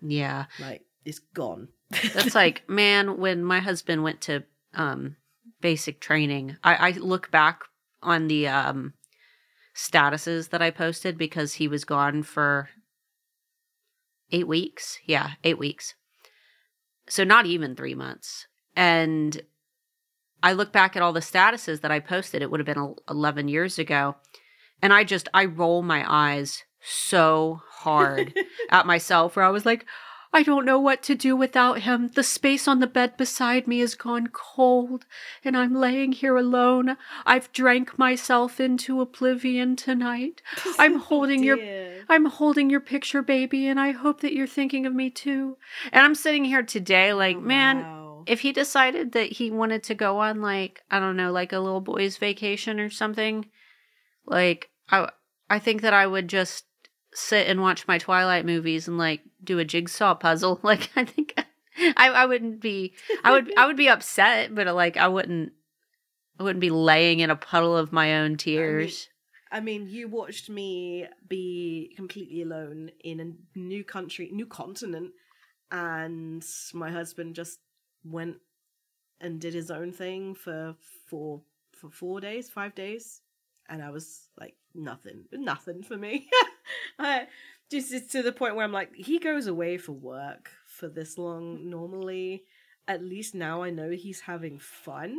[0.00, 0.46] Yeah.
[0.60, 1.68] Like it's gone.
[2.14, 4.44] That's like, man, when my husband went to
[4.76, 5.16] um
[5.60, 7.62] basic training, I, I look back
[8.02, 8.94] on the um
[9.74, 12.70] statuses that I posted because he was gone for
[14.32, 14.98] eight weeks.
[15.04, 15.94] Yeah, eight weeks.
[17.08, 18.46] So not even three months.
[18.74, 19.40] And
[20.42, 23.48] I look back at all the statuses that I posted, it would have been 11
[23.48, 24.16] years ago.
[24.82, 28.34] And I just, I roll my eyes so hard
[28.70, 29.86] at myself where I was like,
[30.36, 32.08] I don't know what to do without him.
[32.08, 35.06] The space on the bed beside me has gone cold,
[35.42, 36.98] and I'm laying here alone.
[37.24, 40.42] I've drank myself into oblivion tonight.
[40.78, 41.56] I'm holding your
[42.10, 45.56] I'm holding your picture, baby, and I hope that you're thinking of me too.
[45.90, 48.24] And I'm sitting here today like, man, Wow.
[48.26, 51.60] if he decided that he wanted to go on like, I don't know, like a
[51.60, 53.46] little boy's vacation or something,
[54.26, 55.08] like I
[55.48, 56.66] I think that I would just
[57.16, 60.60] sit and watch my Twilight movies and like do a jigsaw puzzle.
[60.66, 61.34] Like I think
[61.96, 62.94] I I wouldn't be
[63.24, 65.52] I would I would be upset, but like I wouldn't
[66.38, 69.08] I wouldn't be laying in a puddle of my own tears.
[69.50, 75.12] I mean, you watched me be completely alone in a new country, new continent,
[75.70, 76.44] and
[76.74, 77.60] my husband just
[78.04, 78.36] went
[79.20, 80.74] and did his own thing for
[81.08, 81.42] four
[81.72, 83.22] for four days, five days,
[83.68, 86.28] and I was like nothing, nothing for me.
[86.98, 87.26] I
[87.70, 91.18] just it's to the point where I'm like, he goes away for work for this
[91.18, 92.44] long normally.
[92.88, 95.16] At least now I know he's having fun.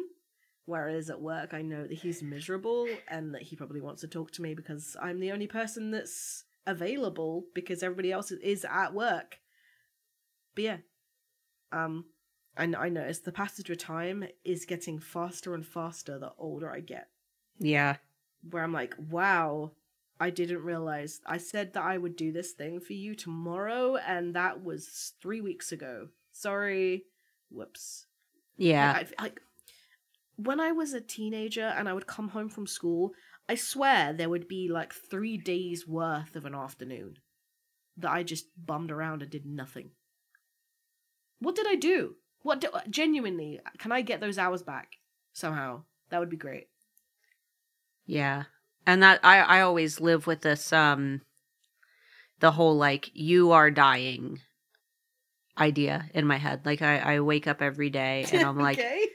[0.66, 4.32] Whereas at work, I know that he's miserable and that he probably wants to talk
[4.32, 9.39] to me because I'm the only person that's available because everybody else is at work.
[10.56, 10.78] But yeah,
[11.72, 12.06] um,
[12.58, 16.82] and I noticed the passage of time is getting faster and faster the older I
[16.82, 17.08] get.
[17.60, 17.98] Yeah.
[18.50, 19.72] Where I'm like, wow,
[20.20, 24.36] I didn't realize I said that I would do this thing for you tomorrow, and
[24.36, 26.09] that was three weeks ago.
[26.32, 27.03] Sorry.
[27.49, 28.05] Whoops.
[28.57, 29.03] Yeah.
[29.20, 29.41] I, like
[30.38, 33.11] when I was a teenager and I would come home from school,
[33.49, 37.18] I swear there would be like three days worth of an afternoon
[37.97, 39.91] that I just bummed around and did nothing.
[41.39, 42.15] What did I do?
[42.41, 43.59] What do, genuinely?
[43.78, 44.97] Can I get those hours back
[45.34, 45.84] somehow?
[46.09, 46.68] That would be great.
[48.05, 48.43] Yeah.
[48.88, 51.21] And that I I always live with this um
[52.39, 54.39] the whole like you are dying
[55.59, 56.65] idea in my head.
[56.65, 59.05] Like I I wake up every day and I'm like okay.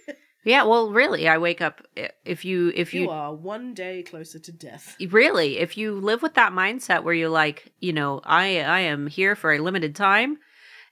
[0.45, 1.83] yeah, well really I wake up
[2.25, 4.95] if you if you you are one day closer to death.
[5.11, 9.09] really if you live with that mindset where you're like, you know, I I am
[9.09, 10.39] here for a limited time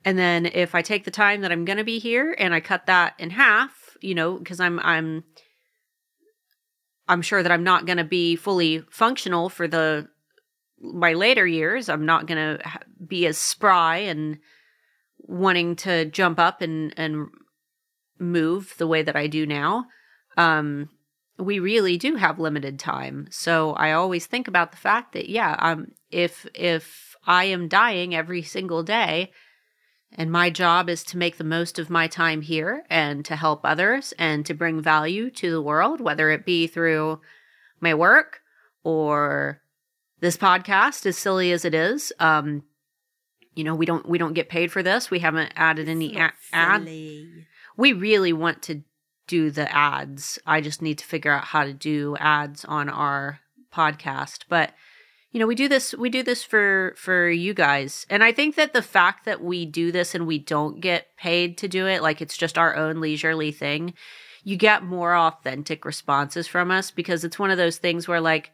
[0.04, 2.60] and then if I take the time that I'm going to be here and I
[2.60, 5.24] cut that in half, you know, because I'm I'm
[7.10, 10.08] I'm sure that I'm not going to be fully functional for the
[10.80, 11.88] my later years.
[11.88, 14.38] I'm not going to be as spry and
[15.18, 17.26] wanting to jump up and and
[18.18, 19.86] move the way that I do now.
[20.36, 20.88] Um
[21.38, 23.26] we really do have limited time.
[23.30, 28.14] So I always think about the fact that yeah, um if if I am dying
[28.14, 29.32] every single day,
[30.16, 33.60] and my job is to make the most of my time here and to help
[33.64, 37.20] others and to bring value to the world, whether it be through
[37.80, 38.40] my work
[38.82, 39.62] or
[40.20, 42.12] this podcast, as silly as it is.
[42.18, 42.64] Um,
[43.54, 45.10] you know, we don't we don't get paid for this.
[45.10, 46.82] We haven't added any a- ad.
[47.76, 48.82] We really want to
[49.26, 50.38] do the ads.
[50.46, 53.40] I just need to figure out how to do ads on our
[53.72, 54.44] podcast.
[54.48, 54.72] But
[55.32, 58.06] you know we do this we do this for for you guys.
[58.10, 61.58] And i think that the fact that we do this and we don't get paid
[61.58, 63.94] to do it like it's just our own leisurely thing
[64.42, 68.52] you get more authentic responses from us because it's one of those things where like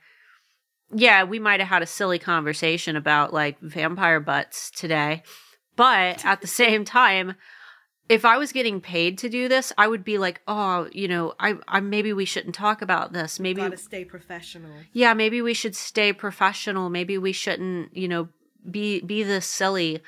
[0.95, 5.23] yeah we might have had a silly conversation about like vampire butts today
[5.77, 7.35] but at the same time
[8.09, 11.35] if I was getting paid to do this, I would be like, oh, you know,
[11.41, 13.41] I, I maybe we shouldn't talk about this.
[13.41, 14.71] Maybe gotta stay professional.
[14.93, 16.89] Yeah, maybe we should stay professional.
[16.89, 18.29] Maybe we shouldn't, you know,
[18.71, 20.03] be be this silly.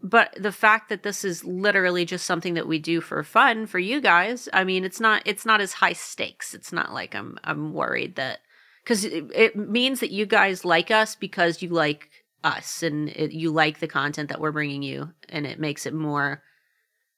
[0.00, 3.78] But the fact that this is literally just something that we do for fun for
[3.78, 6.54] you guys, I mean, it's not it's not as high stakes.
[6.54, 8.40] It's not like I'm I'm worried that
[8.84, 12.10] because it, it means that you guys like us because you like
[12.44, 15.94] us and it, you like the content that we're bringing you and it makes it
[15.94, 16.42] more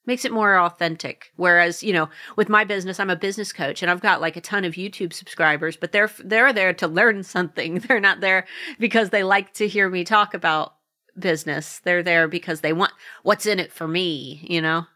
[0.06, 1.32] makes it more authentic.
[1.36, 4.40] Whereas you know with my business i'm a business coach and i've got like a
[4.40, 7.78] ton of youtube subscribers but they're they're there to learn something.
[7.86, 8.46] They're not there
[8.78, 10.74] because they like to hear me talk about
[11.18, 11.80] business.
[11.80, 14.86] They're there because they want what's in it for me you know?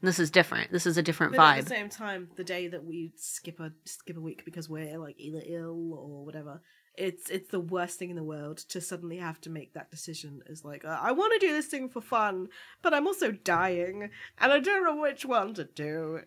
[0.00, 0.70] This is different.
[0.70, 3.58] This is a different But vibe at the same time, the day that we skip
[3.58, 6.62] a skip a week because we're like either ill or whatever,
[6.98, 10.42] it's it's the worst thing in the world to suddenly have to make that decision.
[10.46, 12.48] Is like uh, I want to do this thing for fun,
[12.82, 16.20] but I'm also dying, and I don't know which one to do.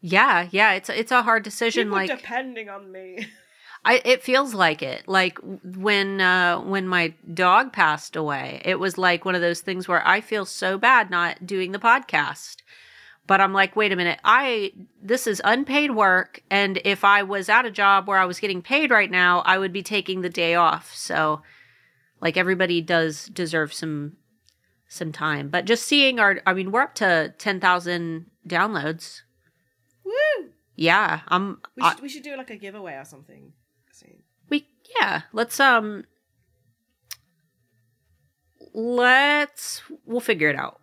[0.00, 3.26] yeah yeah it's it's a hard decision People like depending on me.
[3.84, 5.08] I it feels like it.
[5.08, 9.88] Like when uh when my dog passed away, it was like one of those things
[9.88, 12.56] where I feel so bad not doing the podcast.
[13.26, 14.18] But I'm like, wait a minute.
[14.24, 18.40] I this is unpaid work and if I was at a job where I was
[18.40, 20.92] getting paid right now, I would be taking the day off.
[20.94, 21.42] So
[22.20, 24.16] like everybody does deserve some
[24.88, 25.48] some time.
[25.48, 29.22] But just seeing our I mean, we're up to 10,000 downloads.
[30.04, 30.50] Woo!
[30.74, 33.52] Yeah, I'm We I- should we should do like a giveaway or something.
[33.92, 34.22] soon.
[34.48, 34.66] We
[34.98, 36.04] yeah, let's um
[38.74, 40.80] let's we'll figure it out.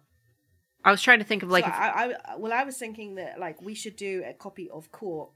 [0.84, 3.16] I was trying to think of like so if- I, I well, I was thinking
[3.16, 5.30] that like we should do a copy of Court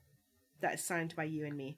[0.61, 1.77] that is signed by you and me.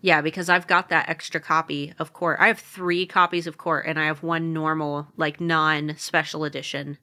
[0.00, 2.38] yeah, because I've got that extra copy of Court.
[2.40, 6.98] I have 3 copies of Court and I have one normal like non special edition.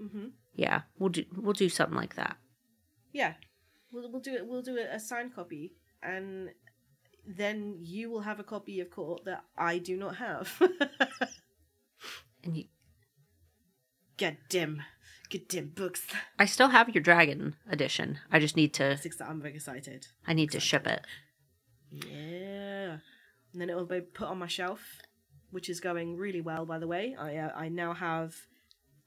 [0.00, 0.26] Mm-hmm.
[0.54, 2.36] Yeah, we'll do we'll do something like that.
[3.12, 3.34] Yeah,
[3.92, 4.46] we'll we'll do it.
[4.46, 5.72] We'll do a, a signed copy,
[6.02, 6.50] and
[7.26, 10.62] then you will have a copy of Court that I do not have.
[12.44, 12.64] And you,
[14.16, 14.82] Get dim.
[15.28, 16.06] Get dim books.
[16.38, 18.18] I still have your dragon edition.
[18.30, 18.96] I just need to.
[18.96, 20.06] Six I'm very excited.
[20.26, 21.04] I need to ship it.
[21.90, 22.98] Yeah.
[23.52, 24.80] And then it will be put on my shelf,
[25.50, 27.16] which is going really well, by the way.
[27.18, 28.34] I uh, I now have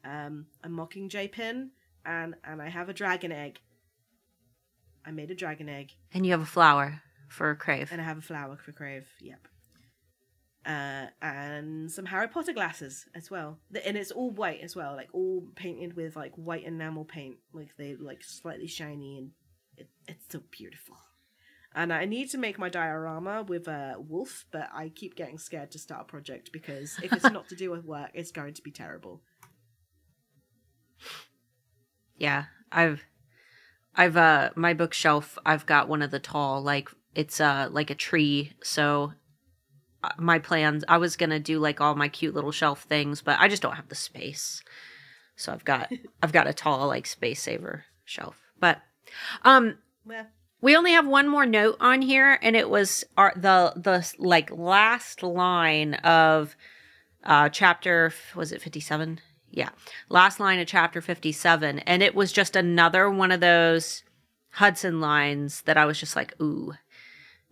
[0.03, 1.71] um, a Mockingjay pin
[2.05, 3.59] and and I have a dragon egg.
[5.05, 7.89] I made a dragon egg And you have a flower for Crave.
[7.91, 9.07] and I have a flower for Crave.
[9.21, 9.47] Yep.
[10.65, 15.09] Uh, and some Harry Potter glasses as well, and it's all white as well, like
[15.13, 19.31] all painted with like white enamel paint, like they like slightly shiny, and
[19.77, 20.97] it, it's so beautiful.
[21.73, 25.71] And I need to make my diorama with a wolf, but I keep getting scared
[25.71, 28.61] to start a project because if it's not to do with work, it's going to
[28.61, 29.21] be terrible.
[32.17, 33.03] Yeah, I've,
[33.95, 35.37] I've uh, my bookshelf.
[35.45, 38.53] I've got one of the tall, like it's uh like a tree.
[38.63, 39.13] So,
[40.17, 40.83] my plans.
[40.87, 43.75] I was gonna do like all my cute little shelf things, but I just don't
[43.75, 44.63] have the space.
[45.35, 45.91] So I've got
[46.23, 48.37] I've got a tall like space saver shelf.
[48.59, 48.81] But,
[49.43, 50.27] um, Well,
[50.61, 54.51] we only have one more note on here, and it was our the the like
[54.51, 56.55] last line of
[57.23, 59.19] uh chapter was it fifty seven?
[59.51, 59.69] Yeah,
[60.09, 64.03] last line of chapter fifty seven, and it was just another one of those
[64.51, 66.73] Hudson lines that I was just like, ooh,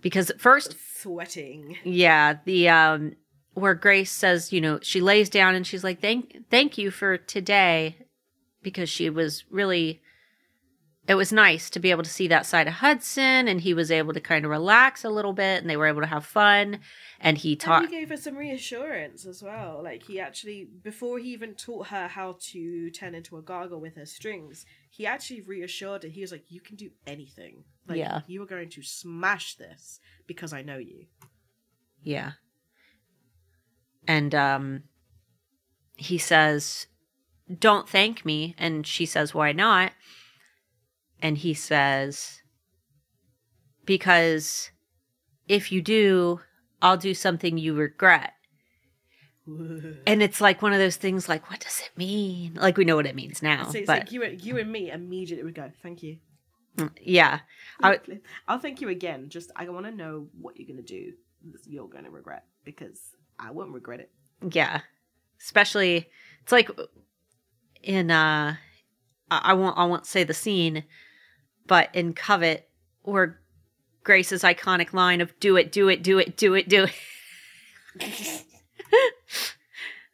[0.02, 1.78] because at first sweating.
[1.84, 3.16] yeah, the um
[3.54, 7.18] where Grace says, you know, she lays down and she's like, "Thank thank you for
[7.18, 7.98] today,"
[8.62, 10.02] because she was really
[11.08, 13.90] it was nice to be able to see that side of Hudson and he was
[13.92, 16.80] able to kind of relax a little bit and they were able to have fun
[17.22, 19.82] and he And taught he gave her some reassurance as well.
[19.82, 23.96] Like he actually, before he even taught her how to turn into a gargoyle with
[23.96, 26.10] her strings, he actually reassured her.
[26.10, 27.64] He was like, "You can do anything.
[27.88, 28.22] Like, Yeah.
[28.28, 31.06] you are going to smash this because I know you."
[32.04, 32.34] Yeah.
[34.08, 34.84] And um
[35.96, 36.88] he says,
[37.60, 39.94] "Don't thank me." And she says, "Why not?"
[41.22, 42.42] And he says,
[43.86, 44.72] "Because
[45.48, 46.42] if you do,
[46.82, 48.34] I'll do something you regret."
[50.06, 52.56] And it's like one of those things like what does it mean?
[52.56, 53.70] Like we know what it means now.
[53.70, 56.18] so it's but like you, and- you and me immediately would go, "Thank you."
[57.02, 57.40] yeah.
[57.82, 58.00] I,
[58.48, 59.30] I'll thank you again.
[59.30, 61.14] Just I want to know what you're gonna do.
[61.52, 63.00] that You're gonna regret because
[63.40, 64.12] I won't regret it.
[64.54, 64.82] Yeah.
[65.42, 66.08] Especially
[66.44, 66.70] it's like
[67.82, 68.58] in uh
[69.32, 70.84] I won't I won't say the scene,
[71.68, 72.68] but in Covet
[73.04, 73.40] where
[74.04, 76.88] Grace's iconic line of do it, do it, do it, do it, do
[78.00, 78.44] it.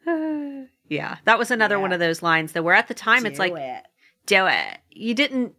[0.88, 1.16] yeah.
[1.24, 3.54] That was another one of those lines that were at the time it's Do like
[3.56, 3.84] it.
[4.26, 4.78] do it.
[4.90, 5.54] You didn't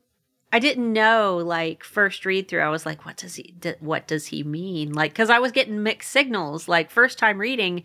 [0.53, 4.07] I didn't know like first read through I was like what does he d- what
[4.07, 4.93] does he mean?
[4.93, 7.83] Like cuz I was getting mixed signals like first time reading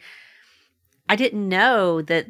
[1.08, 2.26] I didn't know that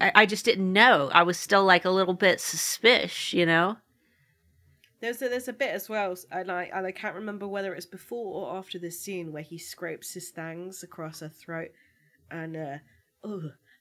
[0.00, 1.10] I, I just didn't know.
[1.12, 3.76] I was still like a little bit suspicious, you know?
[5.04, 7.84] There's a, there's a bit as well, and I and I can't remember whether it's
[7.84, 11.72] before or after this scene where he scrapes his fangs across her throat,
[12.30, 12.78] and uh,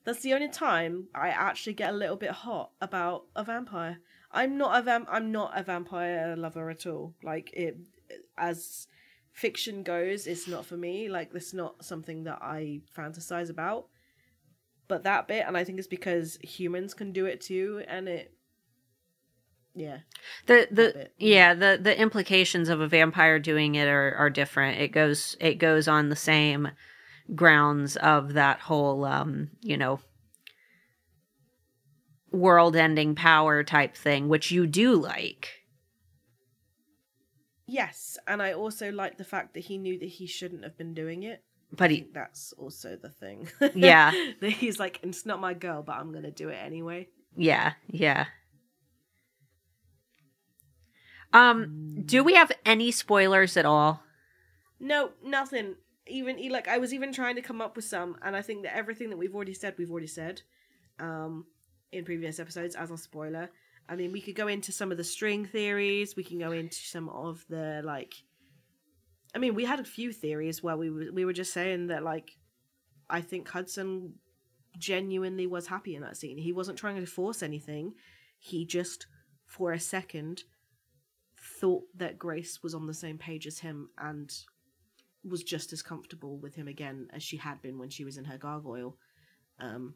[0.04, 4.00] that's the only time I actually get a little bit hot about a vampire.
[4.34, 7.14] I'm not a vam- I'm not a vampire lover at all.
[7.24, 7.78] Like it,
[8.38, 8.88] as
[9.32, 11.08] fiction goes, it's not for me.
[11.08, 13.88] Like it's not something that I fantasize about.
[14.90, 18.34] But that bit, and I think it's because humans can do it too, and it,
[19.76, 20.00] yeah.
[20.46, 24.80] The the yeah, the the implications of a vampire doing it are are different.
[24.80, 26.72] It goes it goes on the same
[27.34, 30.00] grounds of that whole um, you know,
[32.32, 35.64] world-ending power type thing, which you do like.
[37.66, 40.94] Yes, and I also like the fact that he knew that he shouldn't have been
[40.94, 41.44] doing it.
[41.72, 43.48] But he that's also the thing.
[43.74, 44.12] Yeah.
[44.42, 47.08] that he's like, it's not my girl, but I'm gonna do it anyway.
[47.36, 48.26] yeah, yeah.
[51.34, 54.04] Um, do we have any spoilers at all?
[54.80, 55.76] No, nothing.
[56.08, 58.76] Even like I was even trying to come up with some, and I think that
[58.76, 60.42] everything that we've already said, we've already said,
[61.00, 61.46] um,
[61.92, 63.50] in previous episodes as a spoiler.
[63.90, 66.16] I mean, we could go into some of the string theories.
[66.16, 68.14] We can go into some of the like.
[69.36, 72.32] I mean, we had a few theories where we we were just saying that like,
[73.10, 74.16] I think Hudson
[74.78, 76.38] genuinely was happy in that scene.
[76.38, 77.94] He wasn't trying to force anything.
[78.40, 79.08] He just,
[79.46, 80.44] for a second,
[81.64, 84.30] thought that Grace was on the same page as him and
[85.24, 88.26] was just as comfortable with him again as she had been when she was in
[88.26, 88.98] her gargoyle.
[89.62, 89.94] Um,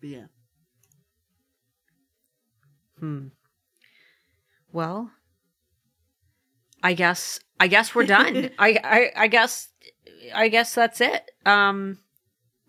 [0.00, 0.24] but yeah.
[2.98, 3.28] Hmm.
[4.72, 5.12] Well,
[6.82, 8.50] I guess I guess we're done.
[8.58, 9.68] I, I I guess
[10.34, 11.22] I guess that's it.
[11.46, 12.00] Um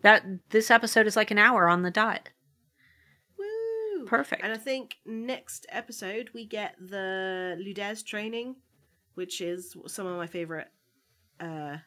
[0.02, 2.28] that this episode is like an hour on the dot.
[4.16, 4.42] Perfect.
[4.44, 8.56] And I think next episode we get the Ludares training,
[9.14, 10.68] which is some of my favorite
[11.40, 11.78] uh,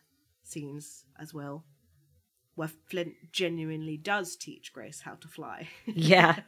[0.44, 1.64] scenes as well,
[2.56, 5.68] where Flint genuinely does teach Grace how to fly.
[5.86, 6.40] Yeah.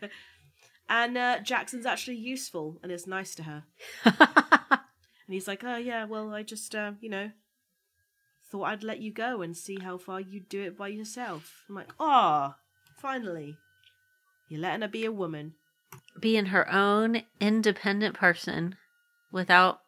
[0.89, 3.63] and uh, Jackson's actually useful and is nice to her.
[5.30, 7.30] And he's like, "Oh yeah, well I just uh, you know
[8.49, 11.75] thought I'd let you go and see how far you'd do it by yourself." I'm
[11.75, 12.55] like, "Oh,
[12.97, 13.55] finally,
[14.49, 15.53] you're letting her be a woman."
[16.20, 18.76] Being her own independent person
[19.32, 19.80] without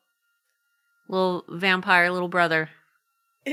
[1.08, 2.70] little vampire little brother.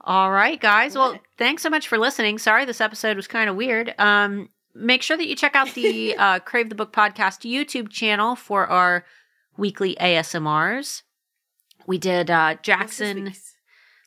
[0.00, 0.94] All right, guys.
[0.94, 2.38] Well, thanks so much for listening.
[2.38, 3.92] Sorry this episode was kind of weird.
[3.98, 8.36] Um, make sure that you check out the uh, Crave the Book podcast YouTube channel
[8.36, 9.04] for our
[9.56, 11.02] weekly ASMRs.
[11.86, 13.32] We did uh, Jackson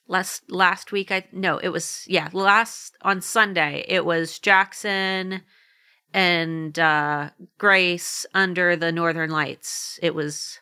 [0.07, 1.11] last last week.
[1.11, 3.85] I no, it was yeah last on Sunday.
[3.87, 5.41] It was Jackson
[6.13, 9.99] and uh, Grace under the Northern Lights.
[10.01, 10.59] It was.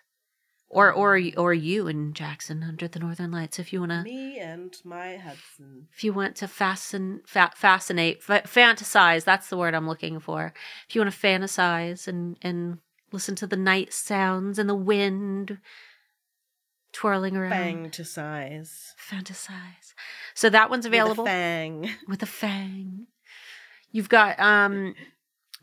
[0.70, 4.38] Or or or you and Jackson under the Northern Lights if you want to Me
[4.38, 5.88] and my Hudson.
[5.94, 10.54] if you want to fasten, fa- fascinate, fa- fantasize, that's the word I'm looking for.
[10.90, 12.80] If you want to fantasize and and
[13.14, 15.60] listen to the night sounds and the wind
[16.92, 18.94] twirling around, Fang to size.
[19.10, 19.94] fantasize.
[20.34, 21.90] So that one's available With a fang.
[22.10, 23.08] with a fang.
[23.94, 24.96] You've got um,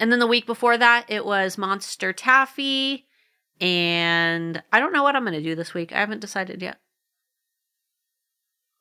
[0.00, 3.06] and then the week before that it was Monster Taffy,
[3.60, 5.92] and I don't know what I'm going to do this week.
[5.92, 6.78] I haven't decided yet.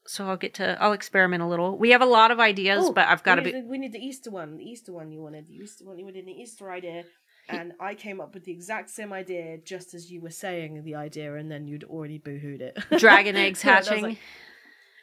[0.06, 1.78] So I'll get to I'll experiment a little.
[1.78, 3.70] We have a lot of ideas, Oh, but I've got to we be need the-
[3.70, 4.58] we need the Easter one.
[4.58, 5.48] The Easter one you wanted.
[5.48, 6.26] The Easter one you wanted.
[6.26, 7.04] The Easter idea.
[7.50, 10.96] And I came up with the exact same idea just as you were saying the
[10.96, 12.78] idea, and then you'd already boohooed it.
[13.00, 14.04] dragon eggs Yeah, I hatching.
[14.04, 14.18] like-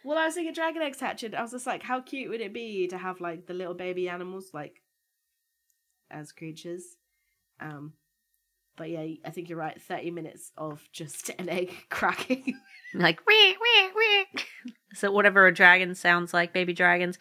[0.04, 1.34] well, I was thinking dragon eggs hatching.
[1.34, 4.08] I was just like, how cute would it be to have like the little baby
[4.08, 4.79] animals like
[6.10, 6.96] as creatures?
[7.60, 7.92] Um,
[8.76, 9.80] but yeah, I think you're right.
[9.80, 12.58] Thirty minutes of just an egg cracking.
[12.94, 14.26] like wee wee wee.
[14.94, 17.18] So whatever a dragon sounds like, baby dragons.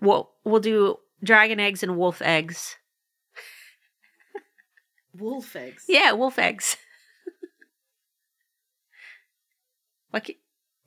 [0.00, 2.76] We'll we'll do dragon eggs and wolf eggs.
[5.16, 5.84] Wolf eggs.
[5.88, 6.76] Yeah, wolf eggs.
[10.12, 10.38] Ca-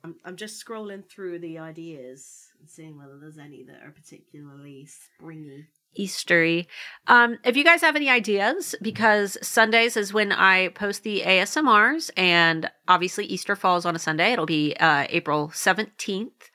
[0.04, 4.86] I'm I'm just scrolling through the ideas and seeing whether there's any that are particularly
[4.86, 5.66] springy.
[5.98, 6.66] Eastery.
[7.06, 12.10] Um, if you guys have any ideas, because Sundays is when I post the ASMRs,
[12.16, 14.32] and obviously Easter falls on a Sunday.
[14.32, 16.50] It'll be uh, April 17th.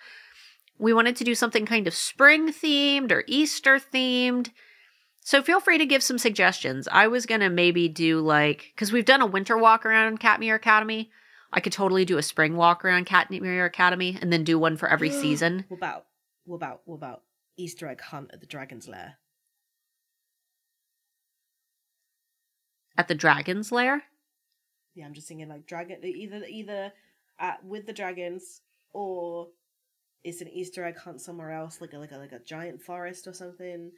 [0.79, 4.49] We wanted to do something kind of spring themed or Easter themed.
[5.21, 6.87] So feel free to give some suggestions.
[6.91, 10.55] I was going to maybe do like, because we've done a winter walk around Katmere
[10.55, 11.09] Academy.
[11.53, 14.89] I could totally do a spring walk around Katmere Academy and then do one for
[14.89, 15.65] every season.
[15.67, 16.05] What about
[16.45, 17.21] what about what about
[17.57, 19.17] Easter egg hunt at the Dragon's Lair?
[22.97, 24.03] At the Dragon's Lair?
[24.95, 26.93] Yeah, I'm just thinking like dragon either either
[27.39, 29.47] at with the dragons or
[30.23, 33.27] it's an Easter egg hunt somewhere else, like a like a like a giant forest
[33.27, 33.91] or something.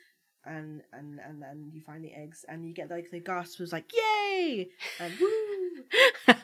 [0.46, 3.74] And and and then you find the eggs and you get like the gasp was
[3.74, 5.84] like yay and woo.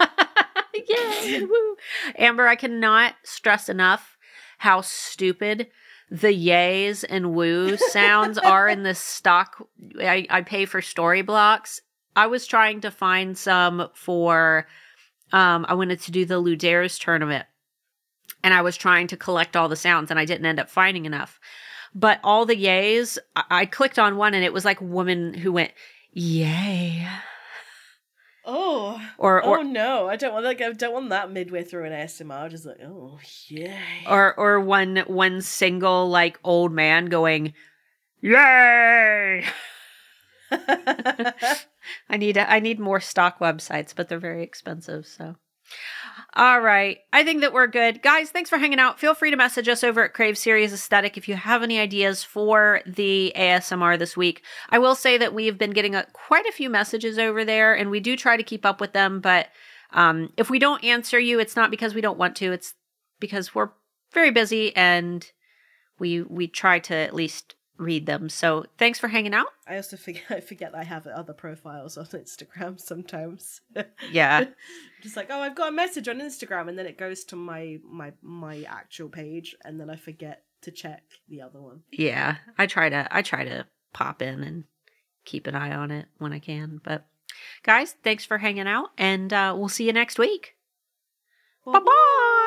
[0.73, 1.43] Yay!
[1.43, 1.75] Woo!
[2.17, 4.17] Amber, I cannot stress enough
[4.57, 5.67] how stupid
[6.11, 9.65] the yays and woo sounds are in the stock.
[9.99, 11.79] I, I pay for Storyblocks.
[12.15, 14.67] I was trying to find some for.
[15.31, 17.45] Um, I wanted to do the Ludares tournament,
[18.43, 21.05] and I was trying to collect all the sounds, and I didn't end up finding
[21.05, 21.39] enough.
[21.95, 25.53] But all the yays, I, I clicked on one, and it was like woman who
[25.53, 25.71] went,
[26.11, 27.07] "Yay!"
[28.43, 30.07] Oh, Or or oh no!
[30.07, 32.49] I don't want like I don't want that midway through an ASMR.
[32.49, 33.77] Just like oh yay.
[34.09, 37.53] or or one one single like old man going
[38.21, 39.43] yay
[40.51, 45.35] i need i need more stock websites but they're very expensive so
[46.33, 46.99] all right.
[47.11, 48.01] I think that we're good.
[48.01, 48.99] Guys thanks for hanging out.
[48.99, 52.23] Feel free to message us over at crave series aesthetic if you have any ideas
[52.23, 54.41] for the asmr this week.
[54.69, 57.89] I will say that we've been getting a, quite a few messages over there and
[57.89, 59.49] we do try to keep up with them but
[59.91, 62.53] um, if we don't answer you it's not because we don't want to.
[62.53, 62.75] It's
[63.19, 63.71] because we're
[64.13, 65.29] very busy and
[65.99, 68.29] we we try to at least read them.
[68.29, 69.47] So thanks for hanging out.
[69.67, 73.61] I also forget I forget that I have other profiles on Instagram sometimes.
[74.11, 74.45] Yeah.
[75.01, 77.79] Just like, oh, I've got a message on Instagram, and then it goes to my
[77.83, 81.81] my my actual page, and then I forget to check the other one.
[81.91, 82.37] yeah.
[82.57, 84.63] I try to I try to pop in and
[85.25, 86.79] keep an eye on it when I can.
[86.83, 87.05] But
[87.63, 90.55] guys, thanks for hanging out and uh, we'll see you next week.
[91.65, 92.37] Bye bye.